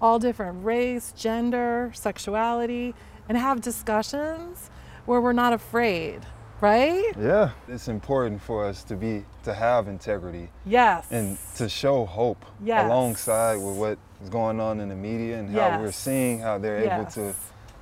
all 0.00 0.18
different 0.18 0.64
race, 0.64 1.12
gender, 1.16 1.90
sexuality, 1.94 2.94
and 3.28 3.38
have 3.38 3.60
discussions 3.60 4.70
where 5.06 5.20
we're 5.20 5.32
not 5.32 5.52
afraid, 5.52 6.20
right? 6.64 7.12
Yeah. 7.20 7.50
It's 7.68 7.88
important 7.88 8.40
for 8.40 8.64
us 8.66 8.82
to 8.84 8.96
be 8.96 9.24
to 9.42 9.52
have 9.52 9.86
integrity 9.86 10.48
Yes. 10.64 11.06
and 11.10 11.36
to 11.56 11.68
show 11.68 12.06
hope 12.06 12.42
Yes. 12.64 12.86
alongside 12.86 13.56
with 13.56 13.76
what 13.76 13.98
is 14.22 14.30
going 14.30 14.60
on 14.60 14.80
in 14.80 14.88
the 14.88 14.94
media 14.94 15.38
and 15.38 15.50
how 15.54 15.78
we're 15.78 15.92
seeing 15.92 16.40
how 16.40 16.56
they're 16.58 16.78
able 16.78 17.04
to 17.12 17.34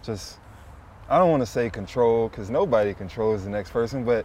just 0.03 0.39
I 1.09 1.19
don't 1.19 1.31
want 1.31 1.43
to 1.43 1.47
say 1.47 1.71
control 1.71 2.29
because 2.29 2.51
nobody 2.51 2.95
controls 2.95 3.45
the 3.45 3.51
next 3.51 3.71
person, 3.71 4.05
but 4.05 4.25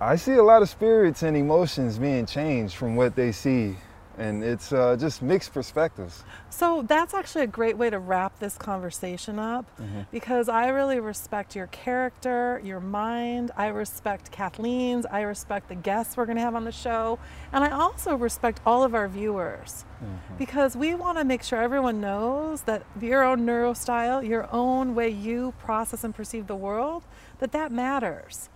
I 0.00 0.16
see 0.16 0.34
a 0.34 0.42
lot 0.42 0.62
of 0.62 0.68
spirits 0.68 1.22
and 1.22 1.36
emotions 1.36 1.98
being 1.98 2.24
changed 2.26 2.76
from 2.76 2.96
what 2.96 3.14
they 3.16 3.32
see, 3.32 3.76
and 4.20 4.44
it's 4.44 4.72
uh, 4.72 4.96
just 4.96 5.22
mixed 5.22 5.52
perspectives. 5.54 6.22
So 6.50 6.82
that's 6.86 7.14
actually 7.14 7.44
a 7.44 7.46
great 7.48 7.76
way 7.78 7.88
to 7.90 7.98
wrap 7.98 8.38
this 8.38 8.56
conversation 8.56 9.38
up 9.38 9.64
Mm-hmm. 9.80 10.02
because 10.12 10.48
I 10.48 10.68
really 10.68 11.00
respect 11.00 11.56
your 11.56 11.68
character, 11.68 12.60
your 12.62 12.80
mind. 12.80 13.50
I 13.56 13.68
respect 13.68 14.30
Kathleen's. 14.30 15.06
I 15.06 15.22
respect 15.22 15.68
the 15.68 15.74
guests 15.74 16.16
we're 16.16 16.26
going 16.26 16.36
to 16.36 16.42
have 16.42 16.54
on 16.54 16.64
the 16.64 16.72
show. 16.72 17.18
And 17.52 17.64
I 17.64 17.70
also 17.70 18.14
respect 18.14 18.60
all 18.66 18.84
of 18.84 18.94
our 18.94 19.08
viewers 19.08 19.84
Mm-hmm. 20.04 20.36
because 20.38 20.76
we 20.76 20.94
want 20.94 21.18
to 21.18 21.24
make 21.24 21.42
sure 21.42 21.60
everyone 21.60 22.00
knows 22.00 22.62
that 22.62 22.84
your 23.00 23.22
own 23.22 23.40
neurostyle, 23.46 24.26
your 24.26 24.48
own 24.52 24.94
way 24.94 25.08
you 25.10 25.52
process 25.58 26.04
and 26.04 26.14
perceive 26.14 26.46
the 26.46 26.56
world, 26.56 27.02
that 27.38 27.52
that 27.52 27.70
matters. 27.72 28.48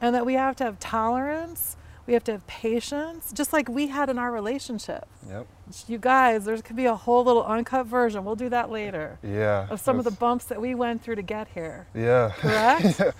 And 0.00 0.14
that 0.14 0.26
we 0.26 0.34
have 0.34 0.54
to 0.56 0.64
have 0.64 0.78
tolerance, 0.80 1.76
we 2.06 2.12
have 2.12 2.24
to 2.24 2.32
have 2.32 2.46
patience, 2.46 3.32
just 3.32 3.52
like 3.52 3.68
we 3.68 3.86
had 3.88 4.10
in 4.10 4.18
our 4.18 4.30
relationship. 4.30 5.06
Yep. 5.28 5.46
You 5.88 5.98
guys, 5.98 6.44
there 6.44 6.56
could 6.58 6.76
be 6.76 6.84
a 6.86 6.94
whole 6.94 7.24
little 7.24 7.44
uncut 7.44 7.86
version. 7.86 8.24
We'll 8.24 8.36
do 8.36 8.48
that 8.50 8.70
later 8.70 9.18
Yeah. 9.22 9.66
of 9.70 9.80
some 9.80 9.98
of 9.98 10.04
the 10.04 10.10
bumps 10.10 10.44
that 10.46 10.60
we 10.60 10.74
went 10.74 11.02
through 11.02 11.14
to 11.16 11.22
get 11.22 11.48
here. 11.54 11.86
Yeah. 11.94 12.32
Correct? 12.36 13.00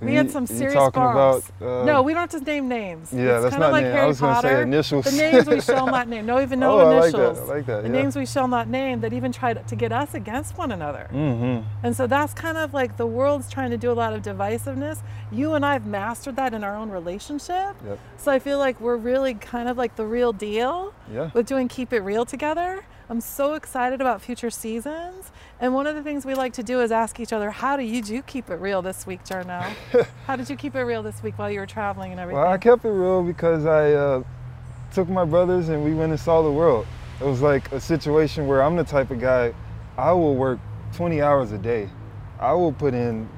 We 0.00 0.14
had 0.14 0.30
some 0.30 0.46
serious 0.46 0.74
talking 0.74 1.02
bumps. 1.02 1.50
about, 1.58 1.82
uh, 1.82 1.84
no, 1.84 2.02
we 2.02 2.14
don't 2.14 2.30
have 2.30 2.40
to 2.40 2.44
name 2.48 2.68
names. 2.68 3.12
Yeah, 3.12 3.18
it's 3.36 3.42
that's 3.44 3.54
kind 3.54 3.54
of 3.54 3.60
not 3.60 3.72
like 3.72 3.82
name- 3.84 3.92
I 3.92 3.96
Harry 3.96 4.06
was 4.08 4.20
gonna 4.20 4.40
say 4.40 4.48
Potter. 4.48 4.62
initials. 4.62 5.04
The 5.06 5.10
names 5.12 5.46
we 5.48 5.60
shall 5.72 5.86
not 5.86 6.08
name. 6.08 6.24
No, 6.26 6.40
even 6.40 6.60
no 6.60 6.72
Oh, 6.72 6.78
I 6.78 7.00
like 7.00 7.12
that. 7.12 7.18
initials. 7.18 7.38
I 7.50 7.54
like 7.54 7.66
that, 7.66 7.82
The 7.82 7.88
yeah. 7.88 7.94
names 7.94 8.14
we 8.16 8.24
shall 8.26 8.46
not 8.48 8.68
name 8.68 9.00
that 9.00 9.12
even 9.12 9.32
tried 9.32 9.66
to 9.66 9.74
get 9.76 9.90
us 9.90 10.14
against 10.14 10.56
one 10.56 10.70
another. 10.70 11.08
Mm-hmm. 11.12 11.66
And 11.82 11.96
so 11.96 12.06
that's 12.06 12.32
kind 12.32 12.56
of 12.56 12.72
like 12.72 12.96
the 12.96 13.06
world's 13.06 13.50
trying 13.50 13.70
to 13.70 13.76
do 13.76 13.90
a 13.90 13.94
lot 13.94 14.12
of 14.14 14.22
divisiveness. 14.22 14.98
You 15.32 15.54
and 15.54 15.66
I 15.66 15.72
have 15.72 15.84
mastered 15.86 16.36
that 16.36 16.54
in 16.54 16.62
our 16.62 16.76
own 16.76 16.90
relationship. 16.90 17.74
Yep. 17.84 17.98
So 18.18 18.30
I 18.30 18.38
feel 18.38 18.58
like 18.58 18.80
we're 18.80 18.96
really 18.96 19.34
kind 19.34 19.68
of 19.68 19.76
like 19.76 19.96
the 19.96 20.06
real 20.06 20.32
deal 20.32 20.94
Yeah. 21.12 21.30
with 21.34 21.46
doing 21.46 21.66
Keep 21.68 21.92
It 21.92 22.00
Real 22.00 22.24
together. 22.24 22.84
I'm 23.10 23.20
so 23.22 23.54
excited 23.54 24.00
about 24.02 24.20
future 24.20 24.50
seasons. 24.50 25.32
And 25.60 25.72
one 25.72 25.86
of 25.86 25.96
the 25.96 26.02
things 26.02 26.26
we 26.26 26.34
like 26.34 26.52
to 26.54 26.62
do 26.62 26.80
is 26.80 26.92
ask 26.92 27.18
each 27.20 27.32
other, 27.32 27.50
how 27.50 27.76
do 27.76 27.82
you 27.82 28.02
do 28.02 28.20
keep 28.22 28.50
it 28.50 28.56
real 28.56 28.82
this 28.82 29.06
week, 29.06 29.24
Jarnell? 29.24 29.72
how 30.26 30.36
did 30.36 30.50
you 30.50 30.56
keep 30.56 30.74
it 30.74 30.82
real 30.82 31.02
this 31.02 31.22
week 31.22 31.38
while 31.38 31.50
you 31.50 31.58
were 31.58 31.66
traveling 31.66 32.12
and 32.12 32.20
everything? 32.20 32.42
Well, 32.42 32.52
I 32.52 32.58
kept 32.58 32.84
it 32.84 32.90
real 32.90 33.22
because 33.22 33.64
I 33.64 33.92
uh, 33.92 34.22
took 34.92 35.08
my 35.08 35.24
brothers 35.24 35.70
and 35.70 35.82
we 35.82 35.94
went 35.94 36.10
and 36.10 36.20
saw 36.20 36.42
the 36.42 36.52
world. 36.52 36.86
It 37.20 37.24
was 37.24 37.40
like 37.40 37.72
a 37.72 37.80
situation 37.80 38.46
where 38.46 38.62
I'm 38.62 38.76
the 38.76 38.84
type 38.84 39.10
of 39.10 39.20
guy, 39.20 39.54
I 39.96 40.12
will 40.12 40.36
work 40.36 40.58
20 40.92 41.22
hours 41.22 41.52
a 41.52 41.58
day. 41.58 41.88
I 42.38 42.52
will 42.52 42.72
put 42.72 42.92
in 42.92 43.28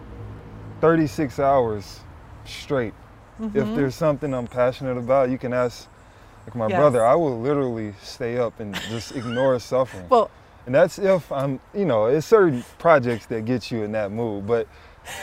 36 0.80 1.38
hours 1.38 2.00
straight. 2.44 2.92
Mm-hmm. 3.40 3.56
If 3.56 3.74
there's 3.76 3.94
something 3.94 4.34
I'm 4.34 4.48
passionate 4.48 4.98
about, 4.98 5.30
you 5.30 5.38
can 5.38 5.52
ask 5.52 5.88
like 6.46 6.54
my 6.54 6.66
Yes. 6.68 6.78
brother, 6.78 7.04
I 7.04 7.14
will 7.14 7.38
literally 7.40 7.94
stay 8.02 8.38
up 8.38 8.58
and 8.60 8.74
just 8.88 9.14
ignore 9.14 9.58
suffering. 9.58 10.06
well, 10.08 10.30
And 10.66 10.74
that's 10.74 10.98
if 10.98 11.30
I'm, 11.32 11.58
you 11.74 11.84
know, 11.84 12.06
it's 12.06 12.26
certain 12.26 12.64
projects 12.78 13.26
that 13.26 13.44
get 13.44 13.70
you 13.70 13.82
in 13.82 13.92
that 13.92 14.12
mood. 14.12 14.46
But 14.46 14.66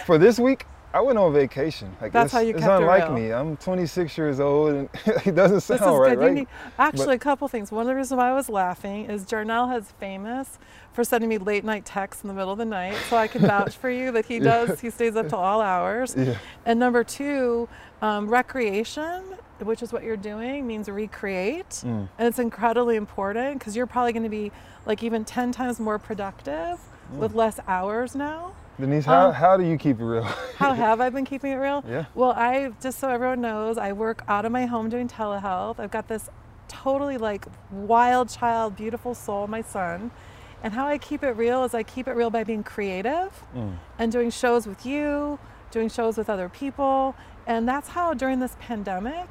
for 0.06 0.18
this 0.18 0.40
week, 0.40 0.66
I 0.94 1.02
went 1.02 1.18
on 1.20 1.34
vacation. 1.34 1.96
Like 2.02 2.12
That's 2.12 2.28
it's, 2.28 2.34
how 2.34 2.40
you 2.40 2.52
it's 2.52 2.60
kept 2.62 2.72
it 2.72 2.84
unlike 2.84 3.04
real. 3.04 3.14
me. 3.14 3.32
I'm 3.34 3.58
26 3.58 4.18
years 4.18 4.40
old, 4.40 4.70
and 4.74 4.90
it 5.26 5.36
doesn't 5.36 5.62
sound 5.62 5.80
This 5.82 5.88
is 5.88 5.94
right, 6.00 6.16
good. 6.18 6.20
Right? 6.26 6.34
need- 6.34 6.48
actually, 6.80 7.16
a 7.16 7.20
couple 7.20 7.48
things. 7.48 7.72
One 7.72 7.82
of 7.82 7.88
the 7.88 7.96
reasons 7.96 8.18
why 8.18 8.30
I 8.30 8.34
was 8.34 8.50
laughing 8.50 9.06
is 9.10 9.26
Jarnell 9.26 9.70
has 9.70 9.92
famous 10.00 10.58
for 10.94 11.04
sending 11.04 11.30
me 11.30 11.38
late 11.38 11.64
night 11.66 11.86
texts 11.86 12.24
in 12.24 12.30
the 12.30 12.34
middle 12.34 12.52
of 12.54 12.58
the 12.58 12.66
night, 12.66 12.96
so 13.10 13.18
I 13.18 13.28
can 13.28 13.42
vouch 13.48 13.76
for 13.76 13.90
you 13.90 14.12
that 14.14 14.26
he 14.26 14.40
does. 14.40 14.80
He 14.80 14.90
stays 14.90 15.16
up 15.16 15.30
till 15.30 15.40
all 15.40 15.62
hours. 15.62 16.16
Yeah. 16.18 16.38
And 16.66 16.80
number 16.80 17.04
two, 17.04 17.68
um, 18.02 18.28
recreation, 18.30 19.24
which 19.60 19.84
is 19.84 19.92
what 19.92 20.04
you're 20.04 20.18
doing, 20.18 20.66
means 20.66 20.88
recreate, 20.90 21.70
Mm. 21.70 22.08
and 22.18 22.28
it's 22.28 22.40
incredibly 22.40 22.96
important 22.96 23.60
because 23.60 23.76
you're 23.76 23.88
probably 23.88 24.14
going 24.14 24.24
to 24.24 24.30
be 24.30 24.52
like 24.86 25.04
even 25.04 25.26
ten 25.26 25.52
times 25.52 25.80
more 25.80 26.00
productive 26.00 26.80
with 27.14 27.36
less 27.36 27.60
hours 27.68 28.16
now. 28.16 28.54
Denise, 28.80 29.06
how, 29.06 29.28
Um, 29.30 29.34
how 29.34 29.58
do 29.58 29.64
you 29.66 29.78
keep 29.78 30.00
it 30.00 30.06
real? 30.06 30.24
How 30.58 30.74
have 30.74 31.02
I 31.02 31.10
been 31.16 31.26
keeping 31.26 31.52
it 31.52 31.56
real? 31.56 31.84
Yeah. 31.88 32.06
Well, 32.14 32.32
I 32.32 32.72
just 32.82 33.00
so 33.00 33.10
everyone 33.10 33.42
knows, 33.42 33.78
I 33.78 33.94
work 33.94 34.24
out 34.28 34.46
of 34.46 34.52
my 34.52 34.66
home 34.68 34.90
doing 34.90 35.08
telehealth. 35.08 35.80
I've 35.80 35.90
got 35.92 36.08
this 36.08 36.30
totally 36.68 37.18
like 37.18 37.46
wild 37.72 38.30
child, 38.30 38.76
beautiful 38.76 39.16
soul, 39.16 39.48
my 39.48 39.62
son. 39.62 40.12
And 40.64 40.74
how 40.74 40.88
I 40.88 40.98
keep 40.98 41.24
it 41.24 41.32
real 41.32 41.64
is 41.64 41.74
I 41.74 41.84
keep 41.84 42.08
it 42.08 42.14
real 42.14 42.30
by 42.30 42.44
being 42.44 42.64
creative 42.64 43.32
Mm. 43.56 43.78
and 43.98 44.12
doing 44.12 44.30
shows 44.30 44.68
with 44.68 44.86
you, 44.86 45.40
doing 45.72 45.90
shows 45.90 46.18
with 46.18 46.30
other 46.30 46.50
people. 46.50 47.16
And 47.48 47.68
that's 47.68 47.90
how 47.90 48.14
during 48.14 48.40
this 48.40 48.56
pandemic, 48.60 49.28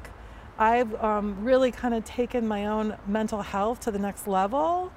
I've 0.57 0.93
um, 1.03 1.37
really 1.43 1.71
kind 1.71 1.93
of 1.93 2.03
taken 2.03 2.47
my 2.47 2.65
own 2.65 2.97
mental 3.07 3.43
health 3.43 3.79
to 3.81 3.91
the 3.91 3.99
next 3.99 4.27
level 4.27 4.91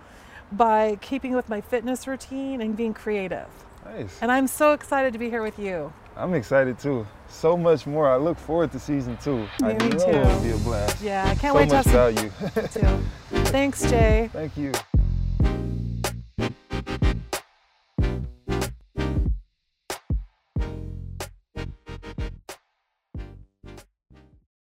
by 0.50 0.96
keeping 1.00 1.34
with 1.34 1.48
my 1.48 1.60
fitness 1.60 2.06
routine 2.08 2.60
and 2.60 2.76
being 2.76 2.94
creative. 2.94 3.48
Nice. 3.84 4.18
And 4.20 4.30
I'm 4.30 4.46
so 4.46 4.72
excited 4.72 5.12
to 5.12 5.18
be 5.18 5.28
here 5.30 5.42
with 5.42 5.58
you. 5.58 5.92
I'm 6.16 6.34
excited 6.34 6.78
too. 6.78 7.06
So 7.28 7.56
much 7.56 7.86
more. 7.86 8.08
I 8.08 8.16
look 8.16 8.38
forward 8.38 8.72
to 8.72 8.78
season 8.78 9.16
two. 9.18 9.46
I 9.62 9.72
Me 9.74 9.88
know 9.88 9.88
too. 9.98 10.10
it'll 10.10 10.40
be 10.42 10.50
a 10.50 10.56
blast. 10.58 11.00
Yeah, 11.02 11.22
I 11.24 11.34
can't 11.34 11.54
so 11.54 11.54
wait 11.54 11.68
to 11.70 11.76
have 11.76 11.84
some 11.84 11.92
value. 11.92 12.30
too. 12.72 13.44
Thanks, 13.50 13.88
Jay. 13.88 14.28
Thank 14.32 14.56
you. 14.56 14.72